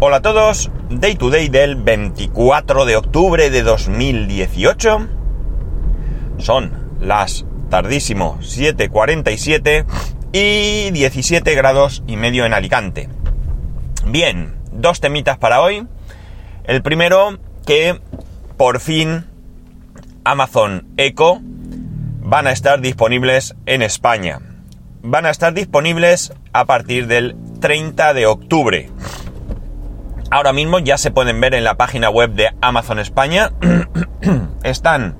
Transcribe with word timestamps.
Hola 0.00 0.16
a 0.16 0.22
todos, 0.22 0.72
Day 0.90 1.14
to 1.14 1.30
Day 1.30 1.48
del 1.48 1.76
24 1.76 2.84
de 2.84 2.96
octubre 2.96 3.48
de 3.48 3.62
2018. 3.62 5.08
Son 6.38 6.96
las 7.00 7.46
tardísimo 7.70 8.36
7.47 8.40 9.86
y 10.32 10.90
17 10.90 11.54
grados 11.54 12.02
y 12.08 12.16
medio 12.16 12.44
en 12.44 12.54
Alicante. 12.54 13.08
Bien, 14.04 14.56
dos 14.72 15.00
temitas 15.00 15.38
para 15.38 15.62
hoy. 15.62 15.86
El 16.64 16.82
primero, 16.82 17.38
que 17.64 18.00
por 18.56 18.80
fin 18.80 19.26
Amazon 20.24 20.88
Echo 20.96 21.38
van 21.40 22.48
a 22.48 22.52
estar 22.52 22.80
disponibles 22.80 23.54
en 23.64 23.80
España. 23.80 24.40
Van 25.02 25.24
a 25.24 25.30
estar 25.30 25.54
disponibles 25.54 26.32
a 26.52 26.64
partir 26.64 27.06
del 27.06 27.36
30 27.60 28.12
de 28.12 28.26
octubre. 28.26 28.90
Ahora 30.34 30.52
mismo 30.52 30.80
ya 30.80 30.98
se 30.98 31.12
pueden 31.12 31.40
ver 31.40 31.54
en 31.54 31.62
la 31.62 31.76
página 31.76 32.10
web 32.10 32.32
de 32.32 32.50
Amazon 32.60 32.98
España. 32.98 33.52
Están 34.64 35.16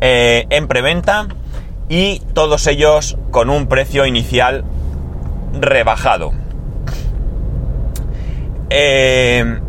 eh, 0.00 0.46
en 0.50 0.66
preventa 0.66 1.28
y 1.88 2.20
todos 2.34 2.66
ellos 2.66 3.16
con 3.30 3.48
un 3.48 3.68
precio 3.68 4.06
inicial 4.06 4.64
rebajado. 5.52 6.32
Eh, 8.70 9.60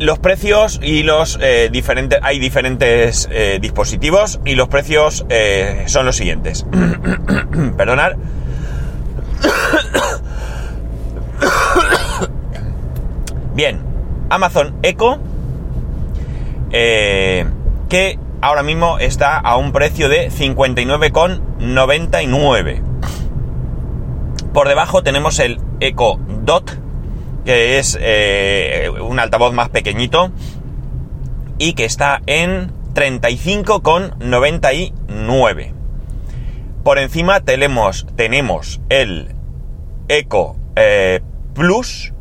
los 0.00 0.18
precios 0.18 0.80
y 0.82 1.04
los 1.04 1.38
eh, 1.40 1.68
diferentes. 1.70 2.18
Hay 2.20 2.40
diferentes 2.40 3.28
dispositivos 3.60 4.40
y 4.44 4.56
los 4.56 4.66
precios 4.66 5.24
son 5.86 6.04
los 6.04 6.16
siguientes. 6.16 6.66
Perdonad. 7.76 8.14
Bien, 13.58 13.82
Amazon 14.30 14.78
Echo, 14.84 15.18
que 16.70 18.18
ahora 18.40 18.62
mismo 18.62 19.00
está 19.00 19.36
a 19.36 19.56
un 19.56 19.72
precio 19.72 20.08
de 20.08 20.30
59,99. 20.30 22.80
Por 24.52 24.68
debajo 24.68 25.02
tenemos 25.02 25.40
el 25.40 25.58
Echo 25.80 26.20
Dot, 26.44 26.78
que 27.44 27.80
es 27.80 27.98
eh, 28.00 28.90
un 29.00 29.18
altavoz 29.18 29.52
más 29.52 29.70
pequeñito 29.70 30.30
y 31.58 31.72
que 31.72 31.84
está 31.84 32.22
en 32.26 32.70
35,99. 32.94 35.72
Por 36.84 37.00
encima 37.00 37.40
tenemos, 37.40 38.06
tenemos 38.14 38.80
el 38.88 39.34
Echo 40.06 40.54
eh, 40.76 41.22
Plus, 41.54 42.12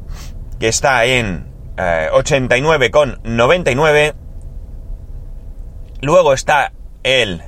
que 0.59 0.67
está 0.67 1.05
en 1.05 1.47
eh, 1.77 2.09
89,99. 2.11 4.13
Luego 6.01 6.33
está 6.33 6.73
el, 7.03 7.41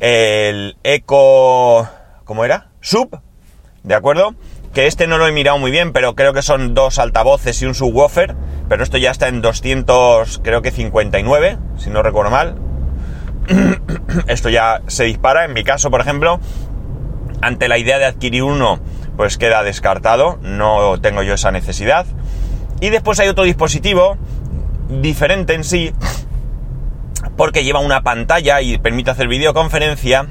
el 0.00 0.76
Echo... 0.82 1.88
¿Cómo 2.24 2.44
era? 2.44 2.70
Sub, 2.80 3.20
¿de 3.82 3.94
acuerdo? 3.94 4.34
que 4.72 4.86
este 4.86 5.06
no 5.06 5.18
lo 5.18 5.26
he 5.26 5.32
mirado 5.32 5.58
muy 5.58 5.70
bien, 5.70 5.92
pero 5.92 6.14
creo 6.14 6.32
que 6.32 6.42
son 6.42 6.74
dos 6.74 6.98
altavoces 6.98 7.60
y 7.62 7.66
un 7.66 7.74
subwoofer, 7.74 8.36
pero 8.68 8.84
esto 8.84 8.98
ya 8.98 9.10
está 9.10 9.28
en 9.28 9.42
200, 9.42 10.40
creo 10.44 10.62
que 10.62 10.70
59, 10.70 11.58
si 11.76 11.90
no 11.90 12.02
recuerdo 12.02 12.30
mal. 12.30 12.56
esto 14.28 14.48
ya 14.48 14.82
se 14.86 15.04
dispara, 15.04 15.44
en 15.44 15.54
mi 15.54 15.64
caso, 15.64 15.90
por 15.90 16.00
ejemplo, 16.00 16.38
ante 17.40 17.68
la 17.68 17.78
idea 17.78 17.98
de 17.98 18.04
adquirir 18.04 18.44
uno, 18.44 18.78
pues 19.16 19.38
queda 19.38 19.62
descartado, 19.62 20.38
no 20.42 21.00
tengo 21.00 21.22
yo 21.22 21.34
esa 21.34 21.50
necesidad. 21.50 22.06
Y 22.80 22.90
después 22.90 23.20
hay 23.20 23.28
otro 23.28 23.44
dispositivo, 23.44 24.16
diferente 24.88 25.54
en 25.54 25.64
sí, 25.64 25.92
porque 27.36 27.64
lleva 27.64 27.80
una 27.80 28.02
pantalla 28.02 28.60
y 28.60 28.78
permite 28.78 29.10
hacer 29.10 29.28
videoconferencia. 29.28 30.26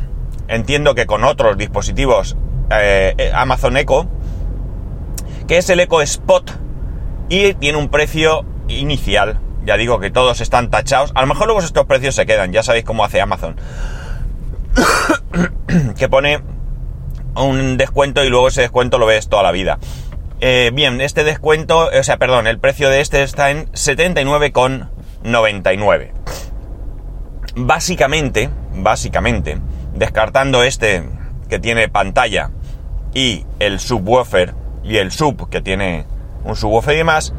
Entiendo 0.48 0.96
que 0.96 1.06
con 1.06 1.24
otros 1.24 1.58
dispositivos 1.58 2.36
eh, 2.72 3.32
Amazon 3.34 3.78
Echo, 3.78 4.08
que 5.48 5.58
es 5.58 5.70
el 5.70 5.80
Eco 5.80 6.02
Spot 6.02 6.52
y 7.30 7.54
tiene 7.54 7.78
un 7.78 7.90
precio 7.90 8.46
inicial. 8.68 9.40
Ya 9.66 9.78
digo 9.78 10.00
que 10.00 10.10
todos 10.10 10.42
están 10.42 10.70
tachados. 10.70 11.12
A 11.16 11.22
lo 11.22 11.28
mejor 11.28 11.48
luego 11.48 11.62
estos 11.62 11.86
precios 11.86 12.16
se 12.16 12.26
quedan, 12.26 12.52
ya 12.52 12.64
sabéis 12.64 12.86
cómo 12.86 13.04
hace 13.04 13.22
Amazon. 13.22 13.56
que 15.98 16.10
pone 16.10 16.42
un 17.44 17.78
descuento 17.78 18.24
y 18.24 18.30
luego 18.30 18.50
ese 18.50 18.62
descuento 18.62 18.98
lo 18.98 19.06
ves 19.06 19.30
toda 19.30 19.44
la 19.44 19.52
vida. 19.52 19.78
Eh, 20.42 20.72
bien, 20.74 21.00
este 21.02 21.24
descuento, 21.24 21.90
o 21.90 22.04
sea, 22.04 22.18
perdón, 22.18 22.48
el 22.48 22.58
precio 22.60 22.90
de 22.90 23.02
este 23.02 23.22
está 23.24 23.52
en 23.52 23.68
79,99. 23.72 26.12
Básicamente, 27.56 28.50
básicamente, 28.74 29.58
descartando 29.94 30.64
este 30.64 31.04
que 31.50 31.60
tiene 31.60 31.90
pantalla 31.90 32.52
y 33.14 33.46
el 33.60 33.80
subwoofer 33.80 34.56
y 34.84 34.98
el 34.98 35.12
sub, 35.12 35.50
que 35.50 35.62
tiene 35.62 36.06
un 36.46 36.56
subwoofer 36.56 36.94
y 36.94 37.00
demás, 37.00 37.34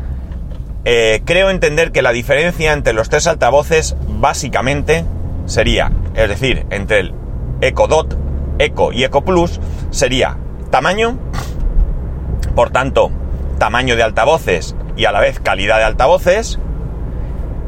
eh, 0.84 1.22
creo 1.24 1.50
entender 1.50 1.92
que 1.92 2.02
la 2.02 2.12
diferencia 2.12 2.72
entre 2.72 2.92
los 2.92 3.08
tres 3.08 3.26
altavoces 3.26 3.96
básicamente 4.08 5.04
sería, 5.46 5.90
es 6.14 6.28
decir, 6.28 6.66
entre 6.70 7.00
el 7.00 7.14
Echo 7.60 7.86
Dot, 7.86 8.18
Echo 8.60 8.92
y 8.92 9.04
Echo 9.04 9.22
Plus, 9.22 9.60
sería 9.90 10.36
tamaño, 10.70 11.18
por 12.54 12.70
tanto, 12.70 13.10
tamaño 13.58 13.96
de 13.96 14.02
altavoces 14.02 14.76
y 14.96 15.06
a 15.06 15.12
la 15.12 15.20
vez 15.20 15.40
calidad 15.40 15.78
de 15.78 15.84
altavoces, 15.84 16.58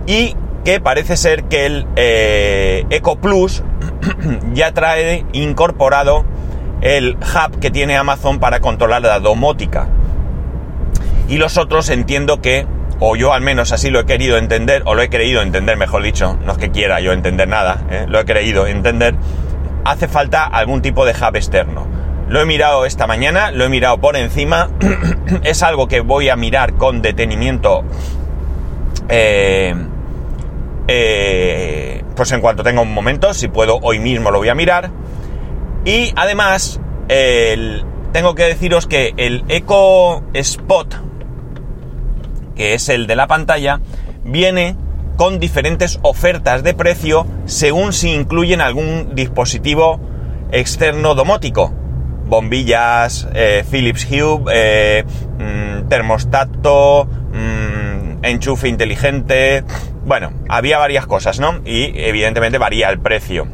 y 0.07 0.37
que 0.65 0.81
parece 0.81 1.17
ser 1.17 1.45
que 1.45 1.67
el 1.67 1.87
eh, 1.97 2.85
Echo 2.91 3.17
Plus 3.17 3.63
ya 4.55 4.73
trae 4.73 5.25
incorporado 5.33 6.25
el 6.81 7.17
hub 7.17 7.59
que 7.61 7.71
tiene 7.71 7.97
Amazon 7.97 8.39
para 8.41 8.61
controlar 8.61 9.03
la 9.03 9.21
domótica. 9.21 9.89
Y 11.29 11.39
los 11.39 11.57
otros 11.57 11.89
entiendo 11.89 12.41
que, 12.41 12.67
o 12.99 13.17
yo 13.17 13.33
al 13.33 13.41
menos 13.41 13.73
así 13.73 13.91
lo 13.91 14.01
he 14.01 14.05
querido 14.05 14.37
entender, 14.37 14.83
o 14.85 14.95
lo 14.95 15.03
he 15.03 15.09
creído 15.09 15.43
entender, 15.43 15.77
mejor 15.77 16.03
dicho, 16.03 16.37
no 16.45 16.53
es 16.53 16.59
que 16.59 16.71
quiera 16.71 17.01
yo 17.01 17.13
entender 17.13 17.49
nada, 17.49 17.85
¿eh? 17.91 18.05
lo 18.09 18.21
he 18.21 18.25
creído 18.25 18.67
entender, 18.67 19.15
hace 19.85 20.09
falta 20.09 20.45
algún 20.45 20.83
tipo 20.83 21.05
de 21.05 21.13
hub 21.13 21.37
externo. 21.37 21.87
Lo 22.29 22.41
he 22.41 22.47
mirado 22.47 22.87
esta 22.87 23.07
mañana, 23.07 23.51
lo 23.51 23.65
he 23.65 23.69
mirado 23.69 23.99
por 23.99 24.17
encima, 24.17 24.71
es 25.43 25.63
algo 25.63 25.89
que 25.89 26.01
voy 26.01 26.29
a 26.29 26.37
mirar 26.37 26.75
con 26.75 27.03
detenimiento. 27.03 27.85
Eh, 29.09 29.75
eh, 30.89 32.05
pues 32.17 32.33
en 32.33 32.41
cuanto 32.41 32.63
tenga 32.63 32.81
un 32.81 32.93
momento, 32.93 33.35
si 33.35 33.49
puedo 33.49 33.79
hoy 33.83 33.99
mismo 33.99 34.31
lo 34.31 34.39
voy 34.39 34.49
a 34.49 34.55
mirar. 34.55 34.91
Y 35.85 36.13
además, 36.17 36.81
tengo 38.13 38.35
que 38.35 38.45
deciros 38.45 38.87
que 38.87 39.15
el 39.17 39.45
Eco 39.49 40.23
Spot, 40.33 40.95
que 42.55 42.75
es 42.75 42.89
el 42.89 43.07
de 43.07 43.17
la 43.17 43.27
pantalla, 43.27 43.81
viene 44.25 44.77
con 45.17 45.39
diferentes 45.39 45.99
ofertas 46.03 46.63
de 46.63 46.75
precio 46.75 47.27
según 47.45 47.93
si 47.93 48.13
incluyen 48.13 48.61
algún 48.61 49.15
dispositivo 49.15 50.01
externo 50.53 51.15
domótico. 51.15 51.73
Bombillas, 52.27 53.29
eh, 53.35 53.65
Philips 53.71 54.07
Hue, 54.11 54.45
eh, 54.53 55.05
mm, 55.39 55.89
termostato, 55.89 57.07
mm, 57.07 58.25
enchufe 58.25 58.69
inteligente. 58.69 59.65
Bueno, 60.05 60.33
había 60.49 60.79
varias 60.79 61.07
cosas, 61.07 61.41
¿no? 61.41 61.61
Y 61.65 61.93
evidentemente 62.01 62.59
varía 62.59 62.89
el 62.91 63.01
precio 63.01 63.47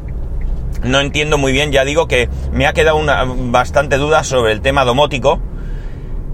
no 0.81 1.01
entiendo 1.01 1.37
muy 1.37 1.51
bien, 1.51 1.73
ya 1.73 1.83
digo 1.83 2.07
que 2.07 2.29
me 2.53 2.65
ha 2.65 2.71
quedado 2.71 2.95
una, 2.95 3.25
bastante 3.25 3.97
duda 3.97 4.23
sobre 4.23 4.53
el 4.53 4.61
tema 4.61 4.85
domótico, 4.85 5.41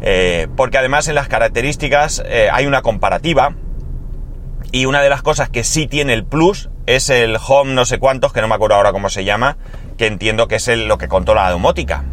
eh, 0.02 0.48
porque 0.56 0.78
además 0.78 1.08
en 1.08 1.16
las 1.16 1.28
características 1.28 2.24
hay 2.52 2.68
una 2.68 2.84
comparativa, 2.84 3.56
y 4.76 4.88
una 4.88 5.02
de 5.02 5.10
las 5.10 5.22
cosas 5.22 5.50
que 5.50 5.64
sí 5.64 5.88
tiene 5.88 6.12
el 6.12 6.26
plus 6.26 6.70
es 6.86 7.10
el 7.10 7.38
home 7.48 7.74
no 7.74 7.86
sé 7.86 7.98
cuántos, 7.98 8.34
que 8.34 8.42
no 8.42 8.50
me 8.50 8.56
acuerdo 8.56 8.76
ahora 8.76 8.92
cómo 8.92 9.10
se 9.10 9.24
llama, 9.24 9.56
que 9.98 10.06
entiendo 10.06 10.50
que 10.50 10.56
es 10.56 10.68
el, 10.68 10.90
lo 10.90 10.98
que 10.98 11.08
controla 11.08 11.44
la 11.44 11.52
domótica. 11.52 12.04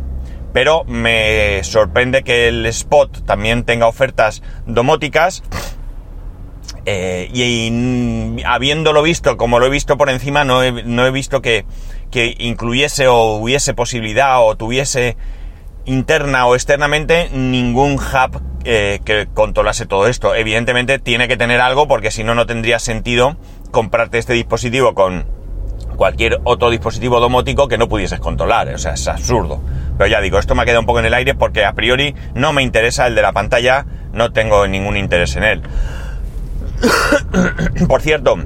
Pero 0.52 0.84
me 0.84 1.64
sorprende 1.64 2.22
que 2.22 2.46
el 2.46 2.64
Spot 2.66 3.26
también 3.26 3.64
tenga 3.64 3.88
ofertas 3.88 4.44
domóticas. 4.64 5.42
Eh, 6.86 7.28
y, 7.32 8.40
habiéndolo 8.44 9.02
visto, 9.02 9.36
como 9.36 9.58
lo 9.58 9.66
he 9.66 9.70
visto 9.70 9.96
por 9.96 10.08
encima, 10.08 10.44
no 10.44 10.62
he 10.62 11.10
visto 11.10 11.42
que, 11.42 11.64
que 12.12 12.36
incluyese 12.38 13.08
o 13.08 13.38
hubiese 13.38 13.74
posibilidad 13.74 14.40
o 14.40 14.54
tuviese 14.54 15.16
interna 15.84 16.46
o 16.46 16.54
externamente 16.54 17.28
ningún 17.32 17.94
hub 17.94 18.40
eh, 18.64 19.00
que 19.04 19.28
controlase 19.32 19.86
todo 19.86 20.06
esto. 20.06 20.34
Evidentemente 20.34 20.98
tiene 20.98 21.28
que 21.28 21.36
tener 21.36 21.60
algo 21.60 21.88
porque 21.88 22.10
si 22.10 22.24
no, 22.24 22.34
no 22.34 22.46
tendría 22.46 22.78
sentido 22.78 23.36
comprarte 23.70 24.18
este 24.18 24.34
dispositivo 24.34 24.94
con 24.94 25.24
cualquier 25.96 26.40
otro 26.44 26.70
dispositivo 26.70 27.20
domótico 27.20 27.68
que 27.68 27.78
no 27.78 27.88
pudieses 27.88 28.20
controlar. 28.20 28.68
O 28.68 28.78
sea, 28.78 28.94
es 28.94 29.06
absurdo. 29.08 29.60
Pero 29.98 30.08
ya 30.08 30.20
digo, 30.20 30.38
esto 30.38 30.54
me 30.54 30.62
ha 30.62 30.64
quedado 30.64 30.80
un 30.80 30.86
poco 30.86 31.00
en 31.00 31.06
el 31.06 31.14
aire 31.14 31.34
porque 31.34 31.64
a 31.64 31.72
priori 31.74 32.14
no 32.34 32.52
me 32.52 32.62
interesa 32.62 33.06
el 33.06 33.14
de 33.14 33.22
la 33.22 33.32
pantalla 33.32 33.86
no 34.12 34.32
tengo 34.32 34.66
ningún 34.66 34.96
interés 34.96 35.36
en 35.36 35.44
él. 35.44 35.62
Por 37.88 38.02
cierto, 38.02 38.36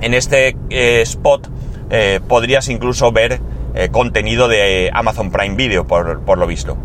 en 0.00 0.14
este 0.14 0.56
eh, 0.70 1.02
spot 1.02 1.48
eh, 1.90 2.20
podrías 2.26 2.68
incluso 2.68 3.10
ver 3.12 3.40
eh, 3.74 3.88
contenido 3.90 4.48
de 4.48 4.90
Amazon 4.92 5.30
Prime 5.30 5.56
Video, 5.56 5.86
por, 5.86 6.20
por, 6.22 6.38
lo 6.38 6.46
visto. 6.46 6.76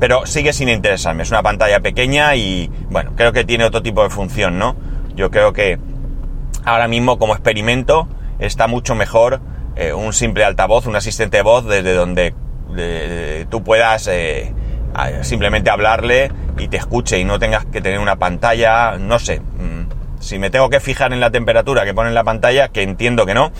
Pero 0.00 0.26
sigue 0.26 0.52
sin 0.52 0.68
interesarme, 0.68 1.22
es 1.22 1.30
una 1.30 1.42
pantalla 1.42 1.80
pequeña 1.80 2.34
y 2.36 2.70
bueno, 2.90 3.12
creo 3.16 3.32
que 3.32 3.44
tiene 3.44 3.64
otro 3.64 3.82
tipo 3.82 4.02
de 4.02 4.10
función, 4.10 4.58
¿no? 4.58 4.76
Yo 5.14 5.30
creo 5.30 5.52
que 5.52 5.78
ahora 6.64 6.88
mismo 6.88 7.18
como 7.18 7.34
experimento 7.34 8.08
está 8.38 8.66
mucho 8.66 8.94
mejor 8.94 9.40
un 9.96 10.12
simple 10.12 10.44
altavoz, 10.44 10.86
un 10.86 10.94
asistente 10.94 11.38
de 11.38 11.42
voz 11.42 11.64
desde 11.64 11.94
donde 11.94 12.32
tú 13.50 13.64
puedas 13.64 14.08
simplemente 15.22 15.70
hablarle 15.70 16.30
y 16.58 16.68
te 16.68 16.76
escuche 16.76 17.18
y 17.18 17.24
no 17.24 17.38
tengas 17.38 17.64
que 17.66 17.80
tener 17.80 17.98
una 17.98 18.16
pantalla, 18.16 18.96
no 18.98 19.18
sé. 19.18 19.40
Mm, 19.40 20.20
si 20.20 20.38
me 20.38 20.50
tengo 20.50 20.70
que 20.70 20.80
fijar 20.80 21.12
en 21.12 21.20
la 21.20 21.30
temperatura 21.30 21.84
que 21.84 21.94
pone 21.94 22.08
en 22.08 22.14
la 22.14 22.24
pantalla, 22.24 22.68
que 22.68 22.82
entiendo 22.82 23.26
que 23.26 23.34
no, 23.34 23.52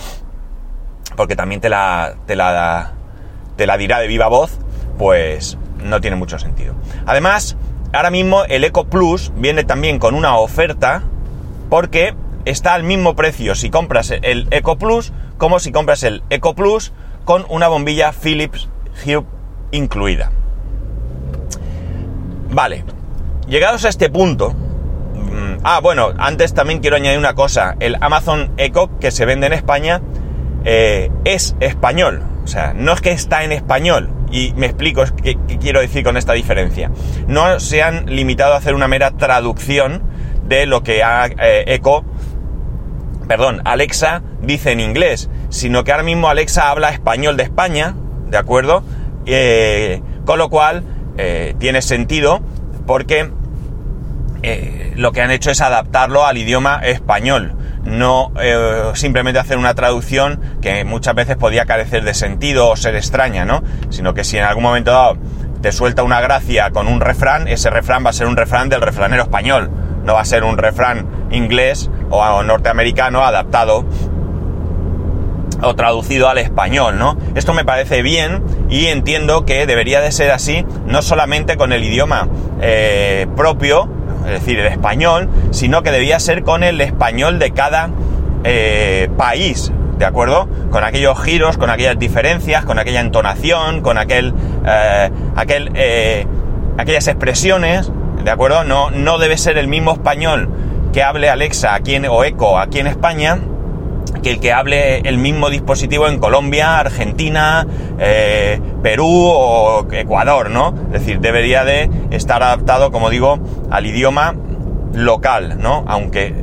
porque 1.17 1.37
también 1.37 1.61
te 1.61 1.69
la, 1.69 2.15
te 2.27 2.37
la, 2.37 2.93
te 3.57 3.67
la 3.67 3.77
dirá 3.77 3.99
de 4.01 4.07
viva 4.07 4.29
voz, 4.29 4.59
pues 4.99 5.59
no 5.83 6.01
tiene 6.01 6.17
mucho 6.17 6.39
sentido. 6.39 6.75
Además, 7.07 7.57
ahora 7.93 8.11
mismo 8.11 8.45
el 8.45 8.65
Eco 8.65 8.85
Plus 8.85 9.33
viene 9.37 9.65
también 9.65 9.99
con 9.99 10.15
una 10.15 10.37
oferta 10.37 11.03
porque 11.71 12.15
está 12.45 12.75
al 12.75 12.83
mismo 12.83 13.15
precio 13.17 13.55
si 13.55 13.71
compras 13.71 14.11
el 14.11 14.49
Eco 14.51 14.77
Plus 14.77 15.13
como 15.39 15.59
si 15.59 15.73
compras 15.73 16.03
el 16.03 16.23
Eco 16.31 16.55
Plus 16.55 16.93
con 17.25 17.45
una 17.49 17.69
bombilla 17.69 18.13
Philips 18.13 18.69
Hue 19.05 19.25
incluida. 19.73 20.31
Vale, 22.51 22.85
llegados 23.49 23.85
a 23.85 23.89
este 23.89 24.11
punto... 24.11 24.55
Mm, 25.15 25.59
ah, 25.65 25.81
bueno, 25.83 26.11
antes 26.19 26.55
también 26.55 26.81
quiero 26.81 26.97
añadir 26.97 27.19
una 27.19 27.35
cosa. 27.35 27.75
El 27.81 27.97
Amazon 28.01 28.53
Echo 28.57 28.91
que 29.01 29.11
se 29.11 29.25
vende 29.25 29.47
en 29.47 29.53
España 29.53 30.01
eh, 30.65 31.11
es 31.25 31.57
español. 31.61 32.23
O 32.43 32.47
sea, 32.47 32.73
no 32.75 32.93
es 32.93 33.01
que 33.01 33.13
está 33.13 33.45
en 33.45 33.53
español. 33.53 34.11
Y 34.31 34.53
me 34.57 34.67
explico 34.67 35.05
qué, 35.23 35.37
quiero 35.61 35.81
decir 35.81 36.03
con 36.05 36.17
esta 36.17 36.33
diferencia. 36.33 36.91
No 37.27 37.61
se 37.61 37.83
han 37.83 38.07
limitado 38.07 38.55
a 38.55 38.57
hacer 38.57 38.75
una 38.75 38.89
mera 38.89 39.13
traducción 39.13 40.03
de 40.47 40.67
lo 40.67 40.83
que 40.83 41.03
ha, 41.03 41.27
eh, 41.27 41.65
Echo, 41.67 42.05
perdón, 43.29 43.63
Alexa 43.65 44.23
dice 44.43 44.73
en 44.73 44.81
inglés, 44.81 45.31
sino 45.49 45.85
que 45.85 45.93
ahora 45.93 46.05
mismo 46.05 46.29
Alexa 46.29 46.71
habla 46.71 46.91
español 46.91 47.37
de 47.37 47.45
España, 47.45 47.95
¿de 48.27 48.37
acuerdo? 48.37 48.83
Eh, 49.27 50.03
con 50.27 50.39
lo 50.39 50.51
cual 50.51 50.85
tiene 51.61 51.81
sentido 51.81 52.41
porque 52.89 53.31
lo 54.97 55.13
que 55.13 55.23
han 55.23 55.31
hecho 55.31 55.53
es 55.53 55.61
adaptarlo 55.61 56.27
al 56.27 56.37
idioma 56.37 56.81
español, 56.83 57.55
no 57.85 58.33
eh, 58.41 58.93
simplemente 58.95 59.39
hacer 59.39 59.59
una 59.59 59.75
traducción 59.75 60.41
que 60.61 60.85
muchas 60.85 61.15
veces 61.15 61.37
podía 61.37 61.67
carecer 61.67 62.05
de 62.05 62.15
sentido 62.15 62.69
o 62.69 62.77
ser 62.77 62.95
extraña, 62.97 63.45
¿no? 63.45 63.63
Sino 63.91 64.15
que 64.15 64.25
si 64.25 64.39
en 64.39 64.45
algún 64.45 64.63
momento 64.63 64.91
dado 64.91 65.19
te 65.61 65.73
suelta 65.73 66.03
una 66.03 66.21
gracia 66.21 66.71
con 66.71 66.89
un 66.89 67.01
refrán, 67.01 67.49
ese 67.49 67.71
refrán 67.71 68.05
va 68.05 68.11
a 68.11 68.13
ser 68.13 68.27
un 68.27 68.37
refrán 68.37 68.69
del 68.69 68.83
refranero 68.83 69.23
español, 69.23 69.71
no 70.05 70.15
va 70.15 70.21
a 70.21 70.25
ser 70.25 70.45
un 70.45 70.59
refrán 70.59 71.07
inglés 71.31 71.91
o 72.11 72.43
norteamericano 72.43 73.25
adaptado 73.25 73.85
o 75.63 75.75
traducido 75.75 76.29
al 76.29 76.39
español, 76.39 76.99
¿no? 76.99 77.17
Esto 77.35 77.55
me 77.55 77.65
parece 77.65 78.03
bien 78.03 78.43
y 78.69 78.87
entiendo 78.87 79.45
que 79.45 79.67
debería 79.67 80.01
de 80.01 80.13
ser 80.13 80.31
así, 80.31 80.65
no 80.87 81.03
solamente 81.03 81.57
con 81.57 81.73
el 81.73 81.83
idioma 81.85 82.29
eh, 82.61 83.27
propio, 83.37 83.89
es 84.25 84.31
decir, 84.31 84.59
el 84.59 84.67
español, 84.67 85.29
sino 85.51 85.83
que 85.83 85.91
debía 85.91 86.19
ser 86.21 86.43
con 86.43 86.63
el 86.63 86.81
español 86.81 87.39
de 87.39 87.51
cada 87.53 87.91
eh, 88.45 89.09
país, 89.17 89.73
¿de 89.99 90.05
acuerdo? 90.05 90.49
Con 90.71 90.85
aquellos 90.85 91.21
giros, 91.23 91.57
con 91.59 91.71
aquellas 91.71 91.99
diferencias, 91.99 92.65
con 92.65 92.79
aquella 92.79 93.01
entonación, 93.01 93.81
con 93.81 93.99
aquel, 93.99 94.35
eh, 94.67 95.11
aquel, 95.37 95.71
aquellas 96.79 97.07
expresiones, 97.09 97.91
¿de 98.23 98.31
acuerdo? 98.31 98.65
No, 98.65 98.91
no 98.91 99.19
debe 99.19 99.37
ser 99.37 99.59
el 99.59 99.69
mismo 99.69 99.93
español 99.93 100.49
que 100.93 101.03
hable 101.03 101.29
Alexa 101.29 101.75
aquí 101.75 101.95
en, 101.97 102.07
o 102.07 102.25
Eco 102.25 102.59
aquí 102.59 102.79
en 102.79 102.87
España, 102.87 103.39
que 104.23 104.31
el 104.31 104.41
que 104.41 104.53
hable 104.53 104.99
el 105.01 105.19
mismo 105.19 105.51
dispositivo 105.51 106.09
en 106.09 106.19
Colombia, 106.19 106.79
Argentina, 106.79 107.67
eh, 107.99 108.61
Perú 108.83 109.09
o 109.09 109.87
Ecuador, 109.93 110.51
¿no? 110.51 110.75
Es 110.87 111.01
decir, 111.01 111.21
debería 111.21 111.65
de 111.65 111.91
estar 112.11 112.43
adaptado, 112.43 112.91
como 112.91 113.11
digo, 113.11 113.39
al 113.71 113.87
idioma 113.87 114.35
local, 114.95 115.59
¿no? 115.59 115.85
Aunque 115.87 116.35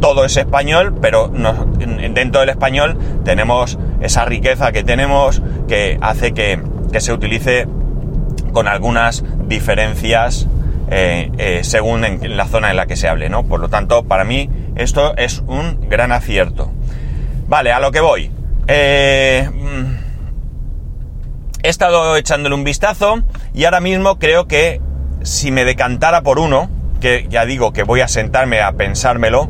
todo 0.00 0.24
es 0.24 0.36
español, 0.36 0.94
pero 1.00 1.28
dentro 1.28 2.40
del 2.40 2.50
español 2.50 2.96
tenemos 3.24 3.78
esa 4.00 4.24
riqueza 4.24 4.72
que 4.72 4.84
tenemos 4.84 5.42
que 5.66 5.98
hace 6.00 6.32
que, 6.32 6.60
se 6.98 7.12
utilice 7.12 7.68
con 8.52 8.66
algunas 8.66 9.22
diferencias 9.46 10.48
eh, 10.90 11.30
eh, 11.36 11.60
según 11.62 12.04
en 12.04 12.36
la 12.36 12.46
zona 12.46 12.70
en 12.70 12.76
la 12.76 12.86
que 12.86 12.96
se 12.96 13.08
hable, 13.08 13.28
¿no? 13.28 13.44
Por 13.44 13.60
lo 13.60 13.68
tanto, 13.68 14.04
para 14.04 14.24
mí 14.24 14.48
esto 14.76 15.14
es 15.16 15.42
un 15.46 15.88
gran 15.88 16.12
acierto. 16.12 16.72
Vale, 17.48 17.72
a 17.72 17.80
lo 17.80 17.90
que 17.90 18.00
voy. 18.00 18.30
Eh, 18.66 19.48
mm, 19.50 19.94
he 21.62 21.68
estado 21.68 22.14
echándole 22.16 22.54
un 22.54 22.62
vistazo 22.62 23.22
y 23.54 23.64
ahora 23.64 23.80
mismo 23.80 24.18
creo 24.18 24.46
que 24.46 24.82
si 25.22 25.50
me 25.50 25.64
decantara 25.64 26.20
por 26.20 26.38
uno, 26.38 26.68
que 27.00 27.26
ya 27.30 27.46
digo 27.46 27.72
que 27.72 27.84
voy 27.84 28.02
a 28.02 28.08
sentarme 28.08 28.60
a 28.60 28.72
pensármelo, 28.72 29.48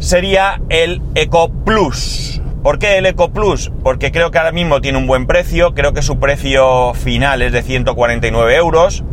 sería 0.00 0.60
el 0.68 1.00
Eco 1.14 1.50
Plus. 1.64 2.42
¿Por 2.64 2.80
qué 2.80 2.98
el 2.98 3.06
Eco 3.06 3.30
Plus? 3.30 3.70
Porque 3.84 4.10
creo 4.10 4.32
que 4.32 4.38
ahora 4.38 4.52
mismo 4.52 4.80
tiene 4.80 4.98
un 4.98 5.06
buen 5.06 5.28
precio, 5.28 5.74
creo 5.74 5.92
que 5.92 6.02
su 6.02 6.18
precio 6.18 6.92
final 6.94 7.40
es 7.40 7.52
de 7.52 7.62
149 7.62 8.56
euros, 8.56 9.04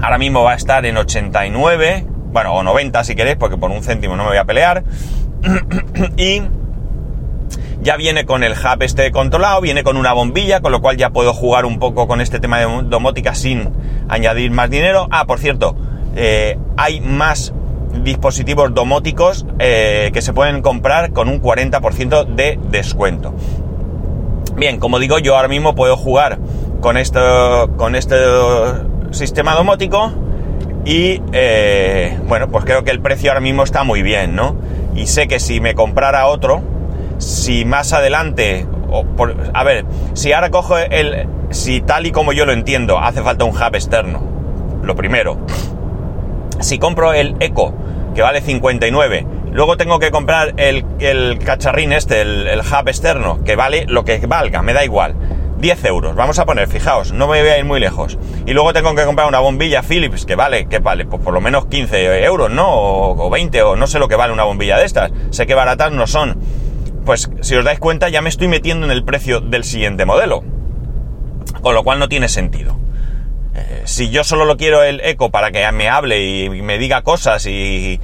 ahora 0.00 0.16
mismo 0.16 0.42
va 0.44 0.52
a 0.52 0.56
estar 0.56 0.86
en 0.86 0.96
89, 0.96 2.06
bueno, 2.32 2.54
o 2.54 2.62
90 2.62 3.04
si 3.04 3.14
queréis, 3.14 3.36
porque 3.36 3.58
por 3.58 3.70
un 3.70 3.82
céntimo 3.82 4.16
no 4.16 4.24
me 4.24 4.30
voy 4.30 4.38
a 4.38 4.44
pelear, 4.44 4.82
y 6.16 6.42
ya 7.86 7.96
viene 7.96 8.26
con 8.26 8.42
el 8.42 8.54
hub 8.54 8.82
este 8.82 9.12
controlado, 9.12 9.60
viene 9.60 9.84
con 9.84 9.96
una 9.96 10.12
bombilla, 10.12 10.60
con 10.60 10.72
lo 10.72 10.80
cual 10.80 10.96
ya 10.96 11.10
puedo 11.10 11.32
jugar 11.32 11.64
un 11.64 11.78
poco 11.78 12.08
con 12.08 12.20
este 12.20 12.40
tema 12.40 12.58
de 12.58 12.66
domótica 12.82 13.32
sin 13.36 13.70
añadir 14.08 14.50
más 14.50 14.68
dinero. 14.68 15.06
Ah, 15.12 15.24
por 15.24 15.38
cierto, 15.38 15.76
eh, 16.16 16.58
hay 16.76 17.00
más 17.00 17.54
dispositivos 18.02 18.74
domóticos 18.74 19.46
eh, 19.60 20.10
que 20.12 20.20
se 20.20 20.32
pueden 20.32 20.62
comprar 20.62 21.12
con 21.12 21.28
un 21.28 21.40
40% 21.40 22.24
de 22.24 22.58
descuento. 22.72 23.32
Bien, 24.56 24.80
como 24.80 24.98
digo, 24.98 25.20
yo 25.20 25.36
ahora 25.36 25.46
mismo 25.46 25.76
puedo 25.76 25.96
jugar 25.96 26.40
con 26.80 26.96
esto, 26.96 27.70
con 27.76 27.94
este 27.94 28.16
sistema 29.12 29.54
domótico 29.54 30.12
y 30.84 31.22
eh, 31.32 32.18
bueno, 32.26 32.48
pues 32.48 32.64
creo 32.64 32.82
que 32.82 32.90
el 32.90 32.98
precio 32.98 33.30
ahora 33.30 33.40
mismo 33.40 33.62
está 33.62 33.84
muy 33.84 34.02
bien, 34.02 34.34
¿no? 34.34 34.56
Y 34.96 35.06
sé 35.06 35.28
que 35.28 35.38
si 35.38 35.60
me 35.60 35.76
comprara 35.76 36.26
otro, 36.26 36.74
si 37.18 37.64
más 37.64 37.92
adelante, 37.92 38.66
o 38.90 39.04
a 39.54 39.64
ver, 39.64 39.84
si 40.14 40.32
ahora 40.32 40.50
cojo 40.50 40.78
el, 40.78 41.28
si 41.50 41.80
tal 41.80 42.06
y 42.06 42.12
como 42.12 42.32
yo 42.32 42.46
lo 42.46 42.52
entiendo, 42.52 42.98
hace 42.98 43.22
falta 43.22 43.44
un 43.44 43.54
hub 43.54 43.74
externo, 43.74 44.22
lo 44.82 44.94
primero. 44.94 45.38
Si 46.60 46.78
compro 46.78 47.12
el 47.12 47.36
Eco, 47.40 47.74
que 48.14 48.22
vale 48.22 48.40
59, 48.40 49.26
luego 49.52 49.76
tengo 49.76 49.98
que 49.98 50.10
comprar 50.10 50.54
el, 50.56 50.84
cacharrín 51.44 51.92
este, 51.92 52.22
el, 52.22 52.46
el 52.46 52.60
hub 52.60 52.88
externo, 52.88 53.42
que 53.44 53.56
vale 53.56 53.84
lo 53.86 54.04
que 54.04 54.18
valga, 54.26 54.62
me 54.62 54.72
da 54.72 54.84
igual. 54.84 55.14
10 55.58 55.84
euros, 55.86 56.14
vamos 56.14 56.38
a 56.38 56.44
poner, 56.44 56.68
fijaos, 56.68 57.12
no 57.12 57.26
me 57.26 57.40
voy 57.40 57.48
a 57.48 57.58
ir 57.58 57.64
muy 57.64 57.80
lejos. 57.80 58.18
Y 58.44 58.52
luego 58.52 58.74
tengo 58.74 58.94
que 58.94 59.04
comprar 59.06 59.26
una 59.26 59.38
bombilla 59.38 59.82
Philips, 59.82 60.26
que 60.26 60.34
vale, 60.34 60.66
que 60.66 60.80
vale, 60.80 61.06
pues 61.06 61.22
por 61.22 61.32
lo 61.32 61.40
menos 61.40 61.66
15 61.66 62.24
euros, 62.24 62.50
¿no? 62.50 62.68
O, 62.68 63.26
o 63.26 63.30
20, 63.30 63.62
o 63.62 63.74
no 63.74 63.86
sé 63.86 63.98
lo 63.98 64.06
que 64.06 64.16
vale 64.16 64.34
una 64.34 64.44
bombilla 64.44 64.76
de 64.76 64.84
estas. 64.84 65.12
Sé 65.30 65.46
que 65.46 65.54
baratas 65.54 65.92
no 65.92 66.06
son 66.06 66.38
pues 67.06 67.30
si 67.40 67.54
os 67.54 67.64
dais 67.64 67.78
cuenta 67.78 68.08
ya 68.10 68.20
me 68.20 68.28
estoy 68.28 68.48
metiendo 68.48 68.84
en 68.84 68.92
el 68.92 69.04
precio 69.04 69.40
del 69.40 69.64
siguiente 69.64 70.04
modelo. 70.04 70.44
Con 71.62 71.74
lo 71.74 71.84
cual 71.84 71.98
no 71.98 72.08
tiene 72.08 72.28
sentido. 72.28 72.76
Eh, 73.54 73.82
si 73.84 74.10
yo 74.10 74.24
solo 74.24 74.44
lo 74.44 74.56
quiero 74.56 74.82
el 74.82 75.00
eco 75.00 75.30
para 75.30 75.50
que 75.52 75.70
me 75.72 75.88
hable 75.88 76.22
y, 76.22 76.50
me 76.50 76.78
diga 76.78 77.02
cosas 77.02 77.46
y, 77.46 78.00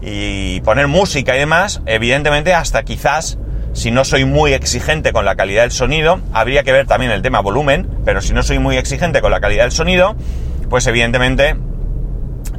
y 0.00 0.60
poner 0.62 0.86
música 0.86 1.36
y 1.36 1.40
demás, 1.40 1.82
evidentemente 1.84 2.54
hasta 2.54 2.84
quizás 2.84 3.38
si 3.74 3.90
no 3.90 4.04
soy 4.04 4.24
muy 4.24 4.52
exigente 4.52 5.12
con 5.12 5.24
la 5.24 5.34
calidad 5.34 5.62
del 5.62 5.72
sonido, 5.72 6.20
habría 6.32 6.62
que 6.62 6.72
ver 6.72 6.86
también 6.86 7.10
el 7.10 7.22
tema 7.22 7.40
volumen, 7.40 7.88
pero 8.04 8.22
si 8.22 8.32
no 8.32 8.44
soy 8.44 8.60
muy 8.60 8.76
exigente 8.76 9.20
con 9.20 9.32
la 9.32 9.40
calidad 9.40 9.64
del 9.64 9.72
sonido, 9.72 10.14
pues 10.70 10.86
evidentemente 10.86 11.56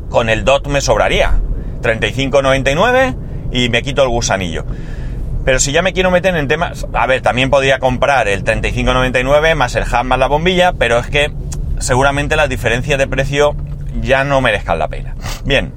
con 0.09 0.29
el 0.29 0.43
DOT 0.43 0.67
me 0.67 0.81
sobraría. 0.81 1.39
35.99 1.81 3.15
y 3.51 3.69
me 3.69 3.81
quito 3.81 4.03
el 4.03 4.09
gusanillo. 4.09 4.65
Pero 5.45 5.59
si 5.59 5.71
ya 5.71 5.83
me 5.83 5.93
quiero 5.93 6.09
meter 6.09 6.35
en 6.35 6.47
temas... 6.47 6.87
A 6.93 7.05
ver, 7.05 7.21
también 7.21 7.51
podría 7.51 7.77
comprar 7.77 8.27
el 8.27 8.43
35.99 8.43 9.53
más 9.53 9.75
el 9.75 9.83
hub 9.83 10.03
más 10.03 10.17
la 10.17 10.27
bombilla, 10.27 10.73
pero 10.73 10.97
es 10.97 11.07
que 11.07 11.31
seguramente 11.77 12.35
las 12.35 12.49
diferencias 12.49 12.97
de 12.97 13.07
precio 13.07 13.55
ya 14.01 14.23
no 14.23 14.41
merezcan 14.41 14.79
la 14.79 14.87
pena. 14.87 15.15
Bien, 15.45 15.71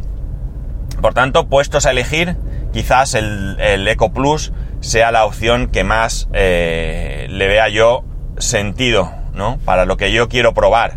por 1.03 1.13
tanto, 1.13 1.49
puestos 1.49 1.85
a 1.85 1.91
elegir, 1.91 2.37
quizás 2.73 3.15
el, 3.15 3.87
Eco 3.87 4.11
Plus 4.13 4.53
sea 4.81 5.13
la 5.13 5.27
opción 5.27 5.69
que 5.69 5.85
más 5.85 6.29
eh, 6.33 7.27
le 7.29 7.47
vea 7.47 7.69
yo 7.69 8.05
sentido, 8.39 9.13
¿no? 9.35 9.59
Para 9.65 9.85
lo 9.85 9.97
que 9.99 10.13
yo 10.13 10.29
quiero 10.29 10.55
probar, 10.55 10.95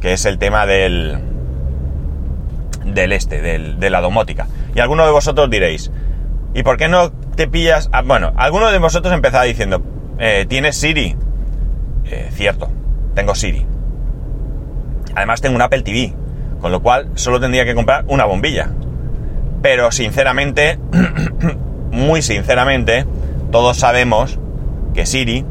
que 0.00 0.14
es 0.14 0.24
el 0.24 0.38
tema 0.38 0.64
del, 0.64 1.18
del 2.84 3.12
este, 3.12 3.42
del, 3.42 3.78
de 3.78 3.90
la 3.90 4.00
domótica. 4.00 4.46
Y 4.74 4.80
alguno 4.80 5.04
de 5.04 5.12
vosotros 5.12 5.50
diréis, 5.50 5.90
¿y 6.54 6.62
por 6.62 6.76
qué 6.76 6.88
no 6.88 7.10
te 7.10 7.48
pillas? 7.48 7.88
Ah, 7.92 8.02
bueno, 8.02 8.32
alguno 8.36 8.70
de 8.70 8.78
vosotros 8.78 9.12
empezaba 9.14 9.44
diciendo, 9.44 9.82
eh, 10.18 10.46
¿tienes 10.48 10.76
Siri? 10.76 11.16
Eh, 12.04 12.28
cierto, 12.32 12.68
tengo 13.14 13.34
Siri. 13.34 13.66
Además 15.14 15.40
tengo 15.40 15.56
un 15.56 15.62
Apple 15.62 15.82
TV, 15.82 16.12
con 16.60 16.72
lo 16.72 16.80
cual 16.80 17.10
solo 17.14 17.40
tendría 17.40 17.64
que 17.64 17.74
comprar 17.74 18.04
una 18.08 18.24
bombilla. 18.24 18.70
Pero 19.62 19.90
sinceramente, 19.90 20.78
muy 21.90 22.22
sinceramente, 22.22 23.04
todos 23.50 23.76
sabemos 23.78 24.38
que 24.94 25.06
Siri 25.06 25.44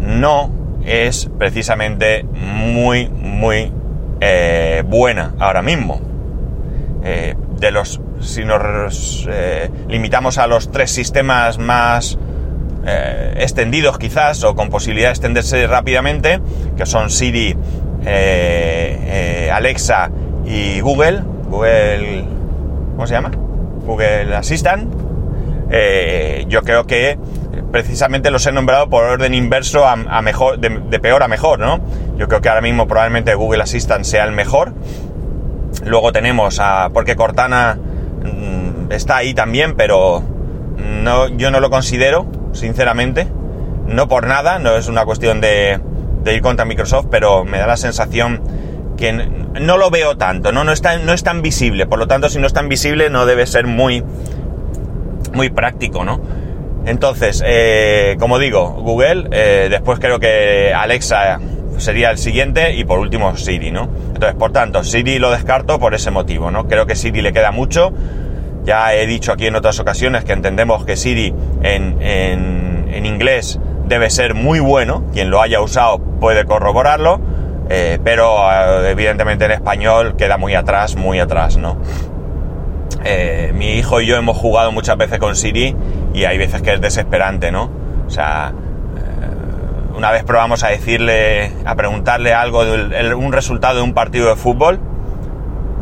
no 0.00 0.50
es 0.84 1.30
precisamente 1.38 2.24
muy, 2.24 3.08
muy 3.08 3.72
eh, 4.20 4.82
buena 4.86 5.34
ahora 5.38 5.62
mismo. 5.62 6.00
Eh, 7.02 7.34
de 7.58 7.70
los, 7.70 8.00
si 8.20 8.44
nos 8.44 9.26
eh, 9.30 9.70
limitamos 9.88 10.38
a 10.38 10.46
los 10.46 10.70
tres 10.70 10.90
sistemas 10.90 11.58
más 11.58 12.18
extendidos 13.36 13.98
quizás 13.98 14.42
o 14.42 14.54
con 14.54 14.70
posibilidad 14.70 15.08
de 15.08 15.12
extenderse 15.12 15.66
rápidamente, 15.66 16.40
que 16.78 16.86
son 16.86 17.10
Siri, 17.10 17.54
Alexa 19.52 20.10
y 20.46 20.80
Google, 20.80 21.22
Google, 21.50 22.24
¿cómo 22.94 23.06
se 23.06 23.12
llama? 23.12 23.32
Google 23.84 24.34
Assistant. 24.34 24.90
yo 26.48 26.62
creo 26.62 26.86
que 26.86 27.18
precisamente 27.70 28.30
los 28.30 28.46
he 28.46 28.52
nombrado 28.52 28.88
por 28.88 29.04
orden 29.04 29.34
inverso 29.34 29.86
a, 29.86 29.96
mejor, 30.22 30.58
de, 30.58 30.98
peor 31.00 31.22
a 31.22 31.28
mejor, 31.28 31.58
¿no? 31.58 31.80
Yo 32.16 32.28
creo 32.28 32.40
que 32.40 32.48
ahora 32.48 32.60
mismo 32.60 32.86
probablemente 32.86 33.34
Google 33.34 33.62
Assistant 33.62 34.04
sea 34.04 34.24
el 34.24 34.32
mejor. 34.32 34.72
Luego 35.84 36.12
tenemos 36.12 36.58
a, 36.60 36.90
porque 36.92 37.16
Cortana 37.16 37.78
está 38.90 39.16
ahí 39.16 39.34
también, 39.34 39.74
pero 39.76 40.22
no, 41.02 41.28
yo 41.28 41.50
no 41.50 41.60
lo 41.60 41.70
considero, 41.70 42.26
sinceramente. 42.52 43.26
No 43.86 44.08
por 44.08 44.26
nada, 44.26 44.58
no 44.58 44.76
es 44.76 44.88
una 44.88 45.04
cuestión 45.04 45.40
de, 45.40 45.80
ir 46.26 46.42
contra 46.42 46.64
Microsoft, 46.64 47.06
pero 47.10 47.44
me 47.44 47.58
da 47.58 47.66
la 47.66 47.76
sensación 47.76 48.42
que 48.96 49.12
no 49.12 49.76
lo 49.78 49.90
veo 49.90 50.16
tanto, 50.16 50.52
¿no? 50.52 50.62
No 50.64 50.72
es, 50.72 50.82
tan, 50.82 51.06
no 51.06 51.12
es 51.12 51.22
tan 51.22 51.42
visible, 51.42 51.86
por 51.86 51.98
lo 51.98 52.06
tanto, 52.06 52.28
si 52.28 52.38
no 52.38 52.46
es 52.46 52.52
tan 52.52 52.68
visible, 52.68 53.10
no 53.10 53.26
debe 53.26 53.46
ser 53.46 53.66
muy, 53.66 54.04
muy 55.32 55.50
práctico, 55.50 56.04
¿no? 56.04 56.20
Entonces, 56.86 57.42
eh, 57.44 58.16
como 58.18 58.38
digo, 58.38 58.70
Google, 58.70 59.28
eh, 59.32 59.68
después 59.70 59.98
creo 59.98 60.18
que 60.18 60.72
Alexa 60.74 61.38
sería 61.78 62.10
el 62.10 62.18
siguiente 62.18 62.74
y 62.74 62.84
por 62.84 62.98
último 62.98 63.36
Siri, 63.36 63.70
¿no? 63.70 63.88
Entonces, 64.14 64.34
por 64.34 64.52
tanto, 64.52 64.84
Siri 64.84 65.18
lo 65.18 65.30
descarto 65.30 65.78
por 65.78 65.94
ese 65.94 66.10
motivo, 66.10 66.50
¿no? 66.50 66.68
Creo 66.68 66.86
que 66.86 66.94
Siri 66.94 67.22
le 67.22 67.32
queda 67.32 67.50
mucho. 67.52 67.92
Ya 68.64 68.94
he 68.94 69.06
dicho 69.06 69.32
aquí 69.32 69.46
en 69.46 69.56
otras 69.56 69.78
ocasiones 69.80 70.24
que 70.24 70.32
entendemos 70.32 70.84
que 70.84 70.96
Siri 70.96 71.34
en, 71.62 72.00
en, 72.00 73.06
inglés 73.06 73.58
debe 73.86 74.10
ser 74.10 74.34
muy 74.34 74.60
bueno. 74.60 75.04
Quien 75.12 75.30
lo 75.30 75.40
haya 75.40 75.60
usado 75.60 75.98
puede 75.98 76.44
corroborarlo. 76.44 77.20
Eh, 77.72 77.98
pero 78.02 78.36
evidentemente 78.84 79.44
en 79.44 79.52
español 79.52 80.16
queda 80.16 80.36
muy 80.36 80.54
atrás, 80.54 80.96
muy 80.96 81.20
atrás, 81.20 81.56
¿no? 81.56 81.78
Eh, 83.04 83.52
mi 83.54 83.78
hijo 83.78 84.00
y 84.00 84.06
yo 84.06 84.16
hemos 84.16 84.36
jugado 84.36 84.72
muchas 84.72 84.96
veces 84.96 85.18
con 85.18 85.34
Siri 85.36 85.74
y 86.12 86.24
hay 86.24 86.36
veces 86.36 86.62
que 86.62 86.74
es 86.74 86.80
desesperante, 86.80 87.50
¿no? 87.50 87.70
O 88.06 88.10
sea, 88.10 88.52
eh, 88.52 89.96
una 89.96 90.10
vez 90.10 90.24
probamos 90.24 90.64
a 90.64 90.68
decirle, 90.68 91.52
a 91.64 91.74
preguntarle 91.76 92.34
algo, 92.34 92.64
de 92.64 93.14
un 93.14 93.32
resultado 93.32 93.76
de 93.76 93.82
un 93.82 93.94
partido 93.94 94.28
de 94.28 94.36
fútbol. 94.36 94.80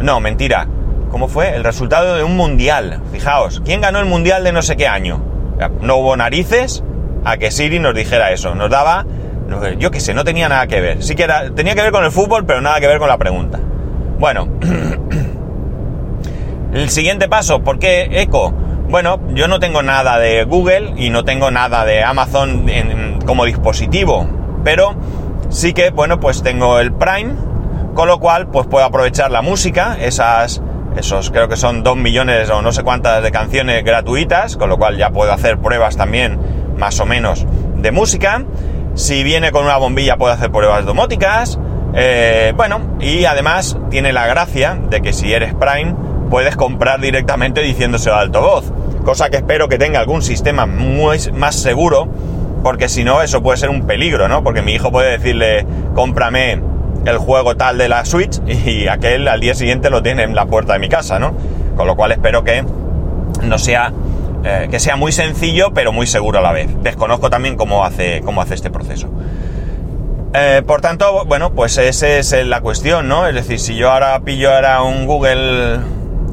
No, 0.00 0.20
mentira. 0.20 0.68
¿Cómo 1.10 1.28
fue? 1.28 1.54
El 1.54 1.64
resultado 1.64 2.16
de 2.16 2.22
un 2.22 2.36
mundial. 2.36 3.00
Fijaos, 3.12 3.62
¿quién 3.64 3.80
ganó 3.80 3.98
el 3.98 4.06
mundial 4.06 4.44
de 4.44 4.52
no 4.52 4.62
sé 4.62 4.76
qué 4.76 4.86
año? 4.86 5.22
No 5.80 5.96
hubo 5.96 6.16
narices 6.16 6.84
a 7.24 7.36
que 7.36 7.50
Siri 7.50 7.78
nos 7.78 7.94
dijera 7.94 8.30
eso. 8.30 8.54
Nos 8.54 8.70
daba, 8.70 9.06
yo 9.78 9.90
qué 9.90 10.00
sé, 10.00 10.14
no 10.14 10.24
tenía 10.24 10.48
nada 10.48 10.66
que 10.66 10.80
ver. 10.80 11.02
Sí 11.02 11.14
que 11.14 11.24
era, 11.24 11.50
tenía 11.50 11.74
que 11.74 11.82
ver 11.82 11.92
con 11.92 12.04
el 12.04 12.12
fútbol, 12.12 12.44
pero 12.46 12.60
nada 12.60 12.80
que 12.80 12.86
ver 12.86 12.98
con 12.98 13.08
la 13.08 13.18
pregunta. 13.18 13.58
Bueno, 14.18 14.48
El 16.72 16.90
siguiente 16.90 17.28
paso, 17.28 17.62
¿por 17.62 17.78
qué 17.78 18.08
Echo? 18.10 18.52
Bueno, 18.90 19.18
yo 19.34 19.48
no 19.48 19.58
tengo 19.58 19.82
nada 19.82 20.18
de 20.18 20.44
Google 20.44 20.92
y 20.98 21.08
no 21.08 21.24
tengo 21.24 21.50
nada 21.50 21.86
de 21.86 22.04
Amazon 22.04 22.66
como 23.24 23.46
dispositivo, 23.46 24.28
pero 24.64 24.94
sí 25.48 25.72
que, 25.72 25.90
bueno, 25.90 26.20
pues 26.20 26.42
tengo 26.42 26.78
el 26.78 26.92
Prime, 26.92 27.34
con 27.94 28.06
lo 28.06 28.20
cual 28.20 28.48
pues 28.48 28.66
puedo 28.66 28.84
aprovechar 28.84 29.30
la 29.30 29.40
música, 29.40 29.96
esas, 29.98 30.60
esos 30.98 31.30
creo 31.30 31.48
que 31.48 31.56
son 31.56 31.82
dos 31.82 31.96
millones 31.96 32.50
o 32.50 32.60
no 32.62 32.72
sé 32.72 32.82
cuántas 32.82 33.22
de 33.22 33.30
canciones 33.30 33.84
gratuitas, 33.84 34.56
con 34.56 34.68
lo 34.68 34.78
cual 34.78 34.96
ya 34.96 35.10
puedo 35.10 35.32
hacer 35.32 35.58
pruebas 35.58 35.96
también 35.96 36.38
más 36.76 37.00
o 37.00 37.06
menos 37.06 37.46
de 37.76 37.90
música. 37.90 38.44
Si 38.94 39.22
viene 39.22 39.52
con 39.52 39.64
una 39.64 39.76
bombilla 39.76 40.16
puedo 40.16 40.32
hacer 40.32 40.50
pruebas 40.50 40.84
domóticas. 40.84 41.58
Eh, 41.94 42.52
bueno, 42.56 42.96
y 43.00 43.24
además 43.24 43.78
tiene 43.90 44.12
la 44.12 44.26
gracia 44.26 44.78
de 44.90 45.00
que 45.00 45.12
si 45.12 45.32
eres 45.32 45.54
Prime, 45.54 45.94
puedes 46.30 46.56
comprar 46.56 47.00
directamente 47.00 47.60
diciéndose 47.62 48.10
al 48.10 48.18
altavoz. 48.18 48.72
Cosa 49.04 49.30
que 49.30 49.36
espero 49.36 49.68
que 49.68 49.78
tenga 49.78 50.00
algún 50.00 50.22
sistema 50.22 50.66
muy, 50.66 51.18
más 51.32 51.54
seguro, 51.54 52.08
porque 52.62 52.88
si 52.88 53.04
no, 53.04 53.22
eso 53.22 53.42
puede 53.42 53.56
ser 53.56 53.70
un 53.70 53.86
peligro, 53.86 54.28
¿no? 54.28 54.42
Porque 54.42 54.62
mi 54.62 54.72
hijo 54.72 54.90
puede 54.90 55.12
decirle, 55.12 55.64
cómprame 55.94 56.60
el 57.10 57.18
juego 57.18 57.56
tal 57.56 57.78
de 57.78 57.88
la 57.88 58.04
Switch 58.04 58.40
y 58.46 58.88
aquel 58.88 59.28
al 59.28 59.40
día 59.40 59.54
siguiente 59.54 59.90
lo 59.90 60.02
tiene 60.02 60.22
en 60.22 60.34
la 60.34 60.46
puerta 60.46 60.74
de 60.74 60.78
mi 60.78 60.88
casa, 60.88 61.18
¿no? 61.18 61.34
Con 61.76 61.86
lo 61.86 61.96
cual 61.96 62.12
espero 62.12 62.44
que 62.44 62.64
no 63.42 63.58
sea 63.58 63.92
eh, 64.44 64.68
que 64.70 64.78
sea 64.78 64.96
muy 64.96 65.10
sencillo 65.10 65.72
pero 65.74 65.92
muy 65.92 66.06
seguro 66.06 66.38
a 66.38 66.42
la 66.42 66.52
vez. 66.52 66.70
Desconozco 66.82 67.28
también 67.30 67.56
cómo 67.56 67.84
hace, 67.84 68.20
cómo 68.24 68.40
hace 68.40 68.54
este 68.54 68.70
proceso. 68.70 69.08
Eh, 70.34 70.62
por 70.66 70.80
tanto, 70.80 71.24
bueno, 71.24 71.52
pues 71.54 71.78
esa 71.78 72.06
es 72.06 72.32
la 72.46 72.60
cuestión, 72.60 73.08
¿no? 73.08 73.26
Es 73.26 73.34
decir, 73.34 73.58
si 73.58 73.76
yo 73.76 73.90
ahora 73.90 74.20
pillo 74.20 74.54
ahora 74.54 74.82
un 74.82 75.06
Google 75.06 75.80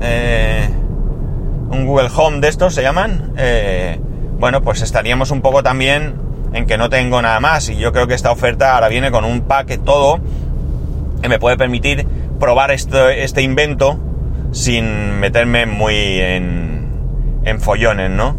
eh, 0.02 0.70
un 1.70 1.86
Google 1.88 2.10
Home 2.16 2.42
de 2.42 2.50
estos 2.50 2.76
se 2.76 2.84
llaman, 2.84 3.34
bueno, 4.38 4.62
pues 4.62 4.82
estaríamos 4.82 5.32
un 5.32 5.42
poco 5.42 5.64
también 5.64 6.16
en 6.54 6.66
que 6.68 6.78
no 6.78 6.90
tengo 6.90 7.22
nada 7.22 7.40
más 7.40 7.70
y 7.70 7.76
yo 7.76 7.92
creo 7.92 8.08
que 8.08 8.14
esta 8.14 8.32
oferta 8.32 8.76
ahora 8.76 8.88
viene 8.88 9.12
con 9.12 9.26
un 9.26 9.42
pack 9.42 9.84
todo 9.84 10.20
me 11.30 11.40
puede 11.40 11.58
permitir 11.58 12.08
probar 12.40 12.72
este, 12.72 13.42
invento 13.42 14.00
sin 14.52 15.20
meterme 15.20 15.66
muy 15.66 15.96
en, 16.20 17.42
en 17.44 17.60
follones, 17.60 18.10
¿no? 18.10 18.38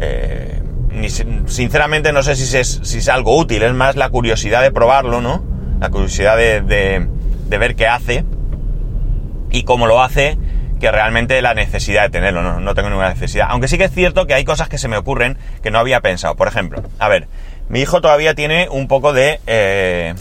Eh, 0.00 0.60
sinceramente 1.46 2.12
no 2.12 2.22
sé 2.22 2.36
si 2.36 2.56
es, 2.56 3.08
algo 3.08 3.36
útil, 3.36 3.62
es 3.62 3.72
más 3.72 3.96
la 3.96 4.08
curiosidad 4.08 4.62
de 4.62 4.70
probarlo, 4.70 5.20
¿no? 5.20 5.44
La 5.80 5.90
curiosidad 5.90 6.36
de, 6.36 6.60
de 6.60 7.58
ver 7.58 7.76
qué 7.76 7.86
hace 7.86 8.24
y 9.50 9.64
cómo 9.64 9.86
lo 9.86 10.02
hace 10.02 10.38
que 10.80 10.90
realmente 10.90 11.40
la 11.40 11.54
necesidad 11.54 12.02
de 12.02 12.10
tenerlo, 12.10 12.42
no, 12.42 12.60
no 12.60 12.74
tengo 12.74 12.88
ninguna 12.90 13.08
necesidad. 13.08 13.46
Aunque 13.48 13.68
sí 13.68 13.78
que 13.78 13.84
es 13.84 13.92
cierto 13.92 14.26
que 14.26 14.34
hay 14.34 14.44
cosas 14.44 14.68
que 14.68 14.78
se 14.78 14.88
me 14.88 14.96
ocurren 14.96 15.38
que 15.62 15.70
no 15.70 15.78
había 15.78 16.00
pensado. 16.00 16.34
Por 16.34 16.48
ejemplo, 16.48 16.82
a 16.98 17.08
ver, 17.08 17.28
mi 17.68 17.80
hijo 17.80 18.00
todavía 18.00 18.34
tiene 18.34 18.68
un 18.68 18.88
poco 18.88 19.12
de 19.12 19.40
eh, 19.46 20.14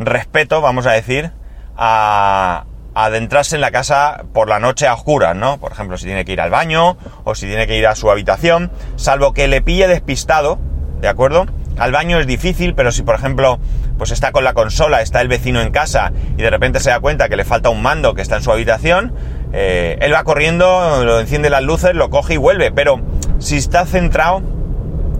respeto, 0.00 0.60
vamos 0.60 0.86
a 0.86 0.92
decir, 0.92 1.30
a, 1.76 2.64
adentrarse 2.94 3.54
en 3.54 3.60
la 3.60 3.70
casa 3.70 4.24
por 4.32 4.48
la 4.48 4.58
noche 4.58 4.86
a 4.86 4.94
oscuras, 4.94 5.36
¿no? 5.36 5.58
Por 5.58 5.72
ejemplo, 5.72 5.96
si 5.96 6.06
tiene 6.06 6.24
que 6.24 6.32
ir 6.32 6.40
al 6.40 6.50
baño 6.50 6.96
o 7.24 7.34
si 7.34 7.46
tiene 7.46 7.66
que 7.66 7.76
ir 7.76 7.86
a 7.86 7.94
su 7.94 8.10
habitación, 8.10 8.70
salvo 8.96 9.32
que 9.32 9.48
le 9.48 9.62
pille 9.62 9.86
despistado, 9.86 10.58
¿de 11.00 11.08
acuerdo? 11.08 11.46
Al 11.78 11.92
baño 11.92 12.18
es 12.18 12.26
difícil, 12.26 12.74
pero 12.74 12.92
si 12.92 13.02
por 13.02 13.14
ejemplo, 13.14 13.58
pues 13.96 14.10
está 14.10 14.32
con 14.32 14.44
la 14.44 14.54
consola, 14.54 15.02
está 15.02 15.20
el 15.20 15.28
vecino 15.28 15.60
en 15.60 15.70
casa 15.70 16.12
y 16.36 16.42
de 16.42 16.50
repente 16.50 16.80
se 16.80 16.90
da 16.90 17.00
cuenta 17.00 17.28
que 17.28 17.36
le 17.36 17.44
falta 17.44 17.70
un 17.70 17.80
mando 17.80 18.14
que 18.14 18.22
está 18.22 18.36
en 18.36 18.42
su 18.42 18.50
habitación, 18.50 19.14
eh, 19.52 19.96
él 20.00 20.12
va 20.12 20.24
corriendo, 20.24 21.04
lo 21.04 21.20
enciende 21.20 21.48
las 21.48 21.62
luces, 21.62 21.94
lo 21.94 22.10
coge 22.10 22.34
y 22.34 22.36
vuelve, 22.38 22.70
pero 22.72 23.00
si 23.38 23.56
está 23.56 23.86
centrado, 23.86 24.42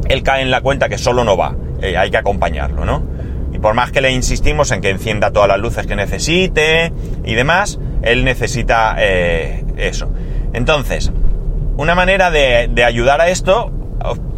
él 0.09 0.23
cae 0.23 0.43
en 0.43 0.51
la 0.51 0.61
cuenta 0.61 0.89
que 0.89 0.99
solo 0.99 1.25
no 1.25 1.37
va, 1.37 1.55
eh, 1.81 1.97
hay 1.97 2.11
que 2.11 2.19
acompañarlo, 2.19 2.85
¿no? 2.85 3.20
Por 3.61 3.75
más 3.75 3.93
que 3.93 4.01
le 4.01 4.11
insistimos 4.13 4.71
en 4.71 4.81
que 4.81 4.91
encienda 4.91 5.31
todas 5.33 5.49
las 5.49 5.59
luces 5.59 5.87
que 5.87 5.97
necesite 5.97 6.93
y 7.25 7.35
demás, 7.35 7.79
él 8.03 8.25
necesita 8.25 8.97
eh, 8.99 9.65
eso. 9.77 10.11
Entonces, 10.53 11.13
una 11.77 11.95
manera 11.95 12.31
de, 12.31 12.71
ayudar 12.85 13.21
a 13.21 13.29
esto 13.29 13.71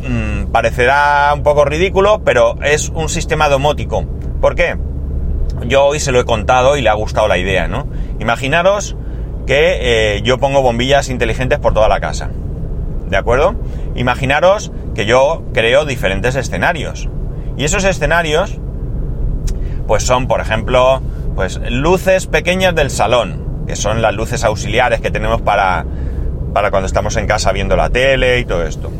mm, 0.09 0.51
parecerá 0.53 1.33
un 1.35 1.43
poco 1.43 1.65
ridículo, 1.65 2.23
pero 2.25 2.57
es 2.63 2.89
un 2.89 3.09
sistema 3.09 3.49
domótico. 3.49 4.05
¿Por 4.41 4.55
qué? 4.55 4.77
yo 5.67 5.85
hoy 5.85 6.01
se 6.01 6.13
lo 6.13 6.21
he 6.21 6.25
contado 6.25 6.77
y 6.77 6.83
le 6.83 6.89
ha 6.89 6.95
gustado 6.95 7.29
la 7.29 7.39
idea, 7.39 7.69
¿no? 7.69 7.87
Imaginaros 8.19 8.97
que 9.47 10.17
eh, 10.17 10.23
yo 10.23 10.39
pongo 10.39 10.63
bombillas 10.63 11.09
inteligentes 11.09 11.59
por 11.59 11.75
toda 11.75 11.89
la 11.89 12.01
casa. 12.01 12.31
¿De 13.09 13.17
acuerdo? 13.17 13.55
Imaginaros 13.95 14.73
que 14.95 15.07
yo 15.07 15.43
creo 15.53 15.85
diferentes 15.85 16.35
escenarios. 16.35 17.09
Y 17.57 17.65
esos 17.65 17.85
escenarios, 17.85 18.59
pues 19.87 20.05
son, 20.05 20.27
por 20.27 20.41
ejemplo, 20.41 21.03
pues 21.35 21.61
luces 21.71 22.27
pequeñas 22.27 22.75
del 22.75 22.91
salón, 22.91 23.65
que 23.67 23.77
son 23.77 24.03
las 24.03 24.15
luces 24.15 24.45
auxiliares 24.45 25.01
que 25.01 25.11
tenemos 25.11 25.43
para, 25.43 25.85
para 26.53 26.71
cuando 26.71 26.87
estamos 26.87 27.17
en 27.17 27.27
casa 27.27 27.53
viendo 27.53 27.77
la 27.77 27.91
tele 27.91 28.39
y 28.39 28.45
todo 28.45 28.65
esto. 28.65 28.91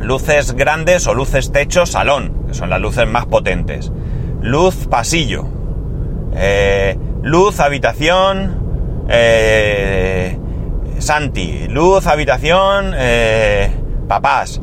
Luces 0.00 0.52
grandes 0.52 1.06
o 1.06 1.14
luces 1.14 1.52
techo 1.52 1.86
salón, 1.86 2.46
que 2.48 2.54
son 2.54 2.70
las 2.70 2.80
luces 2.80 3.06
más 3.06 3.26
potentes. 3.26 3.92
Luz 4.40 4.88
pasillo. 4.88 5.46
Eh, 6.34 6.98
luz 7.22 7.60
habitación. 7.60 9.04
Eh, 9.08 10.36
Santi. 10.98 11.68
Luz 11.68 12.06
habitación. 12.06 12.92
Eh, 12.96 13.70
papás. 14.08 14.60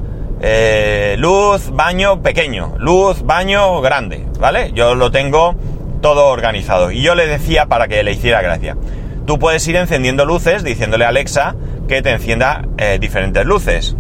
Luz 1.18 1.72
baño 1.72 2.22
pequeño. 2.22 2.76
Luz 2.78 3.24
baño 3.24 3.82
grande. 3.82 4.26
¿Vale? 4.40 4.72
Yo 4.74 4.96
lo 4.96 5.12
tengo 5.12 5.56
todo 6.02 6.28
organizado. 6.28 6.92
Y 6.92 7.02
yo 7.02 7.16
le 7.16 7.28
decía 7.28 7.66
para 7.66 7.88
que 7.88 8.04
le 8.04 8.12
hiciera 8.12 8.42
gracia. 8.42 8.78
Tú 9.26 9.38
puedes 9.38 9.68
ir 9.68 9.76
encendiendo 9.76 10.26
luces 10.26 10.64
diciéndole 10.64 11.06
a 11.06 11.10
Alexa 11.10 11.56
que 11.88 12.02
te 12.02 12.12
encienda 12.12 12.64
diferentes 13.00 13.46
luces. 13.46 13.96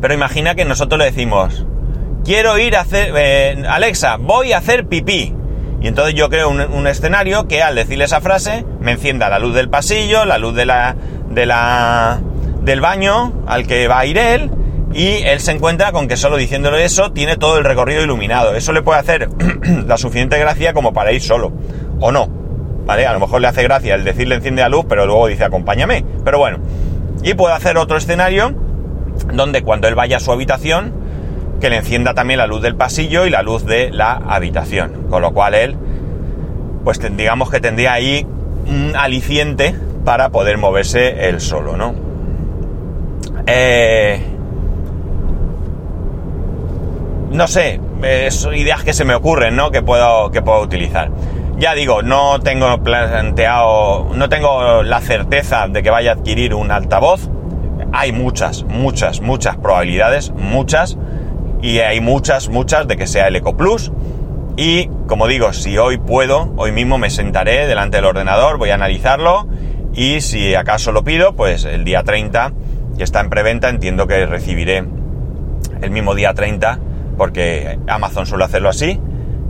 Pero 0.00 0.14
imagina 0.14 0.54
que 0.54 0.64
nosotros 0.64 0.98
le 0.98 1.06
decimos, 1.06 1.66
quiero 2.24 2.58
ir 2.58 2.76
a 2.76 2.80
hacer, 2.80 3.12
eh, 3.16 3.62
Alexa, 3.68 4.16
voy 4.16 4.52
a 4.52 4.58
hacer 4.58 4.86
pipí. 4.86 5.34
Y 5.80 5.86
entonces 5.86 6.14
yo 6.14 6.28
creo 6.28 6.48
un, 6.50 6.86
escenario 6.86 7.46
que 7.46 7.62
al 7.62 7.74
decirle 7.74 8.04
esa 8.04 8.20
frase 8.20 8.64
me 8.80 8.92
encienda 8.92 9.28
la 9.28 9.38
luz 9.38 9.54
del 9.54 9.68
pasillo, 9.68 10.24
la 10.24 10.38
luz 10.38 10.54
de 10.54 10.66
la, 10.66 10.96
de 11.30 11.46
la, 11.46 12.20
del 12.62 12.80
baño 12.80 13.32
al 13.46 13.66
que 13.66 13.86
va 13.86 14.00
a 14.00 14.06
ir 14.06 14.18
él 14.18 14.50
y 14.92 15.22
él 15.24 15.40
se 15.40 15.52
encuentra 15.52 15.92
con 15.92 16.08
que 16.08 16.16
solo 16.16 16.36
diciéndole 16.36 16.84
eso 16.84 17.12
tiene 17.12 17.36
todo 17.36 17.58
el 17.58 17.64
recorrido 17.64 18.02
iluminado. 18.02 18.54
Eso 18.54 18.72
le 18.72 18.82
puede 18.82 19.00
hacer 19.00 19.28
la 19.86 19.96
suficiente 19.98 20.38
gracia 20.38 20.72
como 20.72 20.92
para 20.92 21.12
ir 21.12 21.20
solo. 21.20 21.52
O 22.00 22.10
no. 22.10 22.28
¿Vale? 22.86 23.06
A 23.06 23.12
lo 23.12 23.20
mejor 23.20 23.42
le 23.42 23.48
hace 23.48 23.62
gracia 23.62 23.94
el 23.94 24.04
decirle 24.04 24.36
enciende 24.36 24.62
la 24.62 24.70
luz, 24.70 24.86
pero 24.88 25.04
luego 25.04 25.26
dice 25.26 25.44
acompáñame. 25.44 26.04
Pero 26.24 26.38
bueno. 26.38 26.58
Y 27.22 27.34
puede 27.34 27.54
hacer 27.54 27.76
otro 27.76 27.98
escenario 27.98 28.54
donde 29.32 29.62
cuando 29.62 29.88
él 29.88 29.94
vaya 29.94 30.16
a 30.16 30.20
su 30.20 30.32
habitación, 30.32 30.92
que 31.60 31.68
le 31.68 31.76
encienda 31.76 32.14
también 32.14 32.38
la 32.38 32.46
luz 32.46 32.62
del 32.62 32.76
pasillo 32.76 33.26
y 33.26 33.30
la 33.30 33.42
luz 33.42 33.66
de 33.66 33.90
la 33.90 34.12
habitación. 34.12 35.06
Con 35.10 35.20
lo 35.20 35.32
cual 35.32 35.54
él, 35.54 35.76
pues 36.84 36.98
digamos 37.14 37.50
que 37.50 37.60
tendría 37.60 37.92
ahí 37.92 38.26
un 38.66 38.94
aliciente 38.96 39.74
para 40.04 40.30
poder 40.30 40.56
moverse 40.56 41.28
él 41.28 41.40
solo, 41.40 41.76
¿no? 41.76 41.94
Eh, 43.46 44.37
no 47.30 47.46
sé, 47.46 47.80
son 48.30 48.54
ideas 48.54 48.84
que 48.84 48.92
se 48.92 49.04
me 49.04 49.14
ocurren, 49.14 49.56
¿no? 49.56 49.70
Que 49.70 49.82
puedo, 49.82 50.30
que 50.30 50.42
puedo 50.42 50.60
utilizar. 50.60 51.10
Ya 51.58 51.74
digo, 51.74 52.02
no 52.02 52.38
tengo 52.40 52.82
planteado, 52.82 54.08
no 54.14 54.28
tengo 54.28 54.82
la 54.82 55.00
certeza 55.00 55.66
de 55.68 55.82
que 55.82 55.90
vaya 55.90 56.12
a 56.12 56.14
adquirir 56.14 56.54
un 56.54 56.70
altavoz, 56.70 57.28
hay 57.92 58.12
muchas, 58.12 58.64
muchas, 58.64 59.20
muchas 59.20 59.56
probabilidades, 59.56 60.30
muchas, 60.30 60.96
y 61.62 61.80
hay 61.80 62.00
muchas, 62.00 62.48
muchas 62.48 62.86
de 62.86 62.96
que 62.96 63.06
sea 63.06 63.28
el 63.28 63.36
Eco 63.36 63.56
Plus. 63.56 63.92
Y 64.56 64.88
como 65.06 65.26
digo, 65.26 65.52
si 65.52 65.78
hoy 65.78 65.98
puedo, 65.98 66.52
hoy 66.56 66.72
mismo 66.72 66.98
me 66.98 67.10
sentaré 67.10 67.66
delante 67.66 67.98
del 67.98 68.06
ordenador, 68.06 68.58
voy 68.58 68.70
a 68.70 68.74
analizarlo 68.74 69.48
y 69.94 70.20
si 70.20 70.54
acaso 70.54 70.92
lo 70.92 71.04
pido, 71.04 71.34
pues 71.34 71.64
el 71.64 71.84
día 71.84 72.02
30, 72.02 72.52
que 72.96 73.04
está 73.04 73.20
en 73.20 73.30
preventa, 73.30 73.68
entiendo 73.68 74.06
que 74.06 74.26
recibiré 74.26 74.84
el 75.80 75.90
mismo 75.90 76.14
día 76.14 76.34
30, 76.34 76.78
porque 77.18 77.78
Amazon 77.88 78.24
suele 78.24 78.44
hacerlo 78.44 78.70
así, 78.70 78.98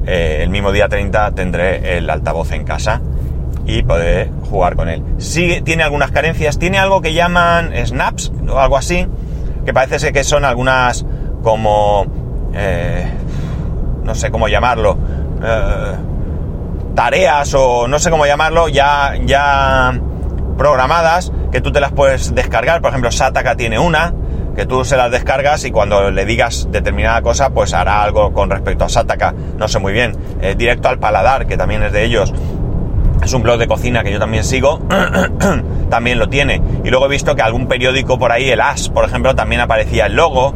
eh, 0.07 0.41
el 0.43 0.51
mismo 0.51 0.73
día 0.73 0.89
30 0.89 1.33
tendré 1.33 1.99
el 1.99 2.09
altavoz 2.09 2.51
en 2.53 2.65
casa 2.65 3.03
y 3.67 3.83
poder 3.83 4.31
jugar 4.51 4.75
con 4.75 4.89
él. 4.89 5.05
Sí, 5.19 5.61
tiene 5.63 5.83
algunas 5.83 6.11
carencias, 6.11 6.59
tiene 6.59 6.79
algo 6.79 7.03
que 7.03 7.13
llaman 7.13 7.73
snaps 7.87 8.33
o 8.51 8.59
algo 8.59 8.79
así, 8.79 9.07
que 9.67 9.75
parece 9.75 9.99
ser 9.99 10.13
que 10.13 10.25
son 10.25 10.45
algunas 10.45 11.05
como... 11.43 12.07
Eh, 12.55 13.07
no 14.03 14.15
sé 14.15 14.31
cómo 14.31 14.49
llamarlo. 14.49 14.97
Eh, 15.45 15.95
tareas 16.95 17.53
o 17.55 17.87
no 17.87 17.99
sé 17.99 18.11
cómo 18.11 18.25
llamarlo, 18.25 18.69
ya, 18.69 19.13
ya 19.25 20.01
programadas, 20.57 21.31
que 21.53 21.61
tú 21.61 21.71
te 21.71 21.81
las 21.81 21.93
puedes 21.93 22.35
descargar. 22.35 22.81
Por 22.81 22.89
ejemplo, 22.89 23.13
Sataka 23.13 23.55
tiene 23.55 23.79
una, 23.79 24.15
que 24.59 24.67
tú 24.67 24.85
se 24.85 24.97
las 24.97 25.09
descargas 25.13 25.65
y 25.67 25.71
cuando 25.71 26.11
le 26.11 26.25
digas 26.25 26.67
determinada 26.73 27.23
cosa, 27.23 27.51
pues 27.51 27.73
hará 27.75 28.03
algo 28.03 28.33
con 28.33 28.51
respecto 28.51 28.85
a 28.85 28.89
Sataka. 28.89 29.33
No 29.57 29.69
sé 29.69 29.79
muy 29.79 29.93
bien. 29.93 30.17
Eh, 30.43 30.57
directo 30.59 30.89
al 30.89 30.99
paladar, 30.99 31.47
que 31.47 31.57
también 31.57 31.85
es 31.85 31.93
de 31.93 32.05
ellos 32.05 32.35
es 33.23 33.33
un 33.35 33.43
blog 33.43 33.59
de 33.59 33.69
cocina 33.69 34.03
que 34.03 34.11
yo 34.11 34.19
también 34.19 34.43
sigo, 34.43 34.81
también 35.91 36.19
lo 36.19 36.29
tiene. 36.29 36.61
Y 36.83 36.91
luego 36.91 37.07
he 37.07 37.09
visto 37.09 37.37
que 37.37 37.43
algún 37.43 37.69
periódico 37.69 38.19
por 38.19 38.33
ahí, 38.33 38.51
el 38.51 38.61
As, 38.61 38.89
por 38.89 39.05
ejemplo, 39.05 39.37
también 39.37 39.61
aparecía 39.61 40.07
el 40.07 40.17
logo. 40.17 40.55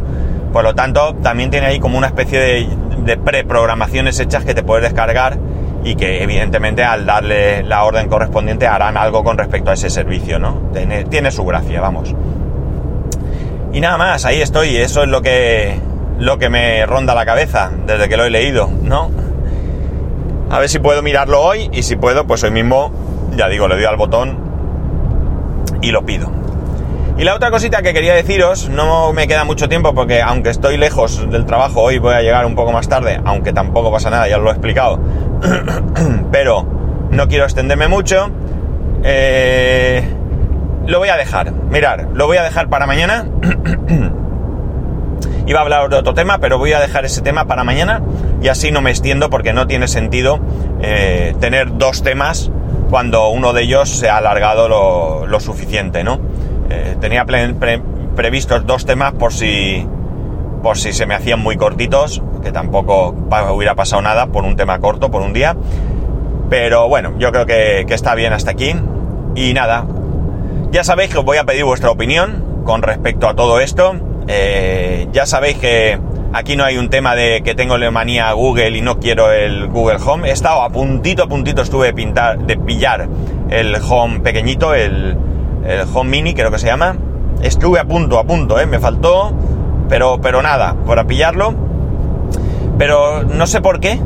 Por 0.53 0.65
lo 0.65 0.75
tanto, 0.75 1.15
también 1.23 1.51
tiene 1.51 1.67
ahí 1.67 1.79
como 1.79 1.97
una 1.97 2.09
especie 2.09 2.41
de, 2.41 2.69
de 3.05 3.17
preprogramaciones 3.17 4.19
hechas 4.19 4.45
que 4.45 4.55
te 4.55 4.65
puedes 4.65 4.83
descargar 4.83 5.39
y 5.85 5.95
que 5.95 6.25
evidentemente 6.25 6.83
al 6.83 7.07
darle 7.07 7.63
la 7.63 7.85
orden 7.85 8.09
correspondiente 8.09 8.67
harán 8.67 8.97
algo 8.97 9.23
con 9.23 9.39
respecto 9.39 9.71
a 9.71 9.75
ese 9.75 9.91
servicio, 9.91 10.41
¿no? 10.41 10.71
Tiene, 10.73 11.05
tiene 11.05 11.31
su 11.31 11.45
gracia, 11.45 11.81
vamos. 11.81 12.15
Y 13.73 13.81
nada 13.81 13.97
más, 13.97 14.25
ahí 14.27 14.41
estoy, 14.41 14.77
eso 14.77 15.03
es 15.03 15.09
lo 15.09 15.23
que, 15.23 15.79
lo 16.19 16.39
que 16.39 16.51
me 16.51 16.85
ronda 16.85 17.15
la 17.15 17.25
cabeza 17.25 17.71
desde 17.87 18.09
que 18.09 18.17
lo 18.17 18.25
he 18.25 18.31
leído, 18.31 18.69
¿no? 18.83 19.11
A 20.51 20.59
ver 20.59 20.69
si 20.69 20.79
puedo 20.79 21.03
mirarlo 21.03 21.41
hoy 21.41 21.71
y 21.73 21.83
si 21.83 21.97
puedo, 21.97 22.27
pues 22.27 22.45
hoy 22.45 22.51
mismo, 22.51 22.93
ya 23.35 23.49
digo, 23.49 23.69
le 23.69 23.77
doy 23.77 23.85
al 23.85 23.97
botón 23.97 24.37
y 25.81 25.91
lo 25.91 26.05
pido. 26.05 26.31
Y 27.17 27.25
la 27.25 27.35
otra 27.35 27.51
cosita 27.51 27.83
que 27.83 27.95
quería 27.95 28.15
deciros, 28.15 28.69
no 28.69 29.13
me 29.13 29.27
queda 29.27 29.45
mucho 29.45 29.69
tiempo 29.69 29.95
porque 29.95 30.21
aunque 30.21 30.51
estoy 30.51 30.77
lejos 30.77 31.31
del 31.31 31.47
trabajo, 31.47 31.81
hoy 31.81 31.99
voy 31.99 32.15
a 32.15 32.21
llegar 32.21 32.45
un 32.45 32.55
poco 32.55 32.73
más 32.73 32.89
tarde, 32.89 33.21
aunque 33.25 33.53
tampoco 33.53 33.91
pasa 33.91 34.11
nada, 34.11 34.29
ya 34.29 34.39
lo 34.39 34.49
he 34.49 34.53
explicado, 34.53 34.99
pero 36.33 36.67
no 37.11 37.29
quiero 37.29 37.45
extenderme 37.45 37.89
mucho. 37.89 38.31
Eh, 39.05 40.05
lo 40.87 40.99
voy 40.99 41.09
a 41.09 41.17
dejar, 41.17 41.53
mirar, 41.53 42.09
lo 42.13 42.27
voy 42.27 42.37
a 42.37 42.43
dejar 42.43 42.69
para 42.69 42.87
mañana. 42.87 43.27
Iba 45.47 45.59
a 45.59 45.63
hablar 45.63 45.89
de 45.89 45.97
otro 45.97 46.15
tema, 46.15 46.39
pero 46.39 46.59
voy 46.59 46.73
a 46.73 46.81
dejar 46.81 47.05
ese 47.05 47.21
tema 47.21 47.47
para 47.47 47.65
mañana 47.65 48.01
y 48.41 48.49
así 48.49 48.71
no 48.71 48.81
me 48.81 48.91
extiendo 48.91 49.29
porque 49.31 49.53
no 49.53 49.67
tiene 49.67 49.89
sentido 49.89 50.41
eh, 50.81 51.35
tener 51.41 51.77
dos 51.79 52.03
temas 52.03 52.51
cuando 52.91 53.29
uno 53.29 53.53
de 53.53 53.63
ellos 53.63 53.89
se 53.89 54.09
ha 54.09 54.19
alargado 54.19 54.69
lo, 54.69 55.41
suficiente, 55.41 56.05
¿no? 56.05 56.21
Eh, 56.71 56.97
tenía 57.01 57.25
previstos 57.25 58.67
dos 58.67 58.85
temas 58.85 59.13
por 59.15 59.33
si, 59.33 59.87
por 60.63 60.79
si 60.79 60.93
se 60.93 61.07
me 61.07 61.15
hacían 61.15 61.41
muy 61.41 61.57
cortitos, 61.57 62.23
que 62.43 62.53
tampoco 62.53 63.15
hubiera 63.55 63.75
pasado 63.75 64.03
nada 64.03 64.27
por 64.27 64.45
un 64.45 64.57
tema 64.57 64.79
corto, 64.79 65.11
por 65.11 65.23
un 65.23 65.33
día. 65.33 65.57
Pero 66.51 66.89
bueno, 66.89 67.15
yo 67.19 67.33
creo 67.33 67.47
que, 67.47 67.85
que 67.87 67.95
está 67.95 68.15
bien 68.15 68.33
hasta 68.33 68.51
aquí. 68.51 68.75
Y 69.35 69.55
nada, 69.55 69.87
ya 70.73 70.85
sabéis 70.85 71.11
que 71.11 71.19
os 71.19 71.25
voy 71.25 71.37
a 71.37 71.45
pedir 71.45 71.65
vuestra 71.65 71.91
opinión 71.91 72.63
con 72.65 72.81
respecto 72.81 73.29
a 73.29 73.35
todo 73.35 73.61
esto. 73.61 73.95
Eh, 74.27 75.07
ya 75.13 75.27
sabéis 75.27 75.59
que 75.59 76.01
aquí 76.33 76.57
no 76.57 76.65
hay 76.65 76.79
un 76.79 76.89
tema 76.89 77.15
de 77.15 77.43
que 77.45 77.55
tengo 77.55 77.77
manía 77.91 78.31
a 78.31 78.33
Google 78.33 78.71
y 78.71 78.81
no 78.81 78.99
quiero 78.99 79.31
el 79.31 79.69
Google 79.69 79.99
Home. 80.05 80.31
He 80.31 80.33
estado 80.33 80.63
a 80.63 80.71
puntito, 80.71 81.25
a 81.25 81.29
puntito 81.29 81.61
estuve 81.61 81.89
de, 81.89 81.93
pintar, 81.93 82.39
de 82.39 82.57
pillar 82.57 83.07
el 83.51 83.77
Home 83.87 84.21
pequeñito, 84.21 84.75
el, 84.75 85.19
Home 85.93 86.11
Mini 86.11 86.33
creo 86.33 86.51
que 86.51 86.59
se 86.59 86.67
llama. 86.67 86.97
Estuve 87.43 87.79
a 87.79 87.85
punto, 87.85 88.19
a 88.19 88.25
punto, 88.25 88.59
¿eh? 88.59 88.65
me 88.65 88.79
faltó, 88.79 89.31
pero, 89.91 90.21
pero 90.23 90.41
nada, 90.41 90.75
para 90.87 91.05
pillarlo. 91.05 91.55
Pero 92.79 93.25
no 93.25 93.47
sé 93.47 93.61
por 93.61 93.79
qué, 93.79 94.01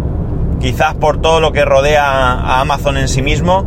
quizás 0.60 0.94
por 0.94 1.20
todo 1.20 1.38
lo 1.38 1.52
que 1.52 1.64
rodea 1.64 2.04
a 2.04 2.60
Amazon 2.60 2.96
en 2.96 3.06
sí 3.06 3.22
mismo, 3.22 3.64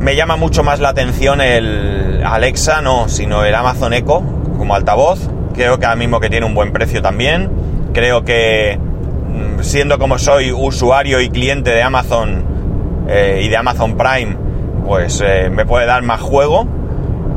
me 0.00 0.16
llama 0.16 0.36
mucho 0.36 0.64
más 0.64 0.80
la 0.80 0.88
atención 0.88 1.40
el 1.40 2.22
Alexa, 2.24 2.82
no, 2.82 3.08
sino 3.08 3.44
el 3.44 3.54
Amazon 3.54 3.92
Echo 3.94 4.22
como 4.58 4.74
altavoz 4.74 5.28
creo 5.60 5.78
que 5.78 5.84
ahora 5.84 5.96
mismo 5.96 6.20
que 6.20 6.30
tiene 6.30 6.46
un 6.46 6.54
buen 6.54 6.72
precio 6.72 7.02
también. 7.02 7.50
Creo 7.92 8.24
que 8.24 8.78
mm, 8.78 9.62
siendo 9.62 9.98
como 9.98 10.18
soy 10.18 10.52
usuario 10.52 11.20
y 11.20 11.28
cliente 11.28 11.70
de 11.70 11.82
Amazon 11.82 12.44
eh, 13.08 13.42
y 13.44 13.48
de 13.48 13.56
Amazon 13.56 13.96
Prime, 13.96 14.36
pues 14.86 15.22
eh, 15.24 15.50
me 15.50 15.66
puede 15.66 15.86
dar 15.86 16.02
más 16.02 16.20
juego. 16.20 16.66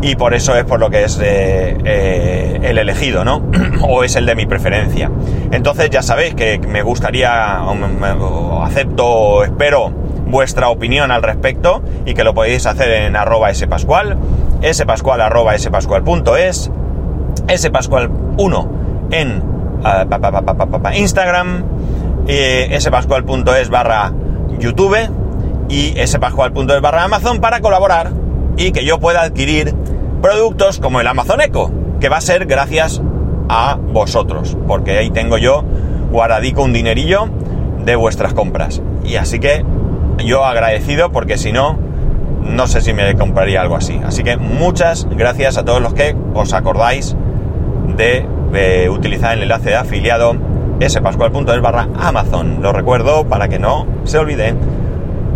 y 0.02 0.15
por 0.15 0.34
eso 0.34 0.54
es 0.56 0.65
por 0.65 0.82
lo 0.82 0.89
que 0.89 1.04
es 1.04 1.17
eh, 1.23 2.60
el 2.62 2.78
elegido, 2.78 3.23
¿no? 3.23 3.41
o 3.82 4.04
es 4.04 4.15
el 4.15 4.26
de 4.26 4.36
mi 4.36 4.45
preferencia. 4.45 5.10
Entonces 5.52 5.89
ya 5.89 6.02
sabéis 6.02 6.36
que 6.36 6.60
me 6.60 6.82
gustaría, 6.82 7.62
o 7.63 8.63
acepto, 8.63 9.06
o 9.06 9.43
espero 9.43 10.03
vuestra 10.26 10.70
opinión 10.70 11.12
al 11.12 11.24
respecto 11.24 11.82
y 12.06 12.14
que 12.14 12.24
lo 12.24 12.34
podéis 12.34 12.66
hacer 12.66 12.90
en 12.90 13.16
arroba 13.16 13.54
spascual, 13.54 14.18
spascual 14.72 15.22
arroba 15.22 15.58
spascual.es, 15.58 16.72
spascual1 17.48 18.68
en 19.12 19.44
uh, 19.84 20.90
Instagram, 20.96 21.64
eh, 22.28 22.78
spascual.es 22.80 23.70
barra 23.70 24.12
YouTube 24.60 24.98
y 25.70 25.94
spascual.es 26.06 26.82
barra 26.82 27.04
Amazon 27.04 27.42
para 27.42 27.60
colaborar 27.60 28.12
y 28.58 28.72
que 28.72 28.86
yo 28.86 29.00
pueda 29.00 29.22
adquirir 29.22 29.74
productos 30.22 30.80
como 30.80 31.02
el 31.02 31.08
Amazon 31.08 31.42
Echo, 31.42 31.72
que 32.00 32.10
va 32.10 32.18
a 32.18 32.22
ser 32.22 32.46
gracias 32.46 33.02
a 33.50 33.76
vosotros, 33.76 34.58
porque 34.68 34.98
ahí 34.98 35.10
tengo 35.10 35.38
yo 35.38 35.64
guardadico 36.12 36.64
un 36.64 36.74
dinerillo 36.74 37.28
de 37.84 37.96
vuestras 37.96 38.34
compras. 38.34 38.82
Y 39.04 39.16
así 39.16 39.40
que 39.40 39.66
yo 40.17 40.45
agradecido 40.45 41.12
porque 41.12 41.38
si 41.38 41.52
no, 41.52 41.78
no 42.41 42.67
sé 42.67 42.82
si 42.82 42.93
me 42.93 43.15
compraría 43.15 43.62
algo 43.62 43.76
así. 43.76 43.99
Así 44.06 44.23
que 44.23 44.38
muchas 44.38 45.08
gracias 45.10 45.58
a 45.58 45.65
todos 45.65 45.82
los 45.82 45.93
que 45.93 46.15
os 46.34 46.54
acordáis 46.54 47.15
de, 47.95 48.28
utilizar 48.89 49.34
el 49.34 49.43
enlace 49.43 49.69
de 49.69 49.76
afiliado 49.76 50.36
spascual.es 50.88 51.62
barra 51.62 51.88
Amazon. 51.99 52.62
Lo 52.62 52.71
recuerdo 52.71 53.26
para 53.26 53.47
que 53.47 53.60
no 53.60 53.88
se 54.04 54.17
olvide. 54.17 54.54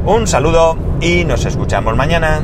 Un 0.05 0.27
saludo 0.27 0.77
y 1.01 1.25
nos 1.25 1.45
escuchamos 1.45 1.95
mañana. 1.95 2.41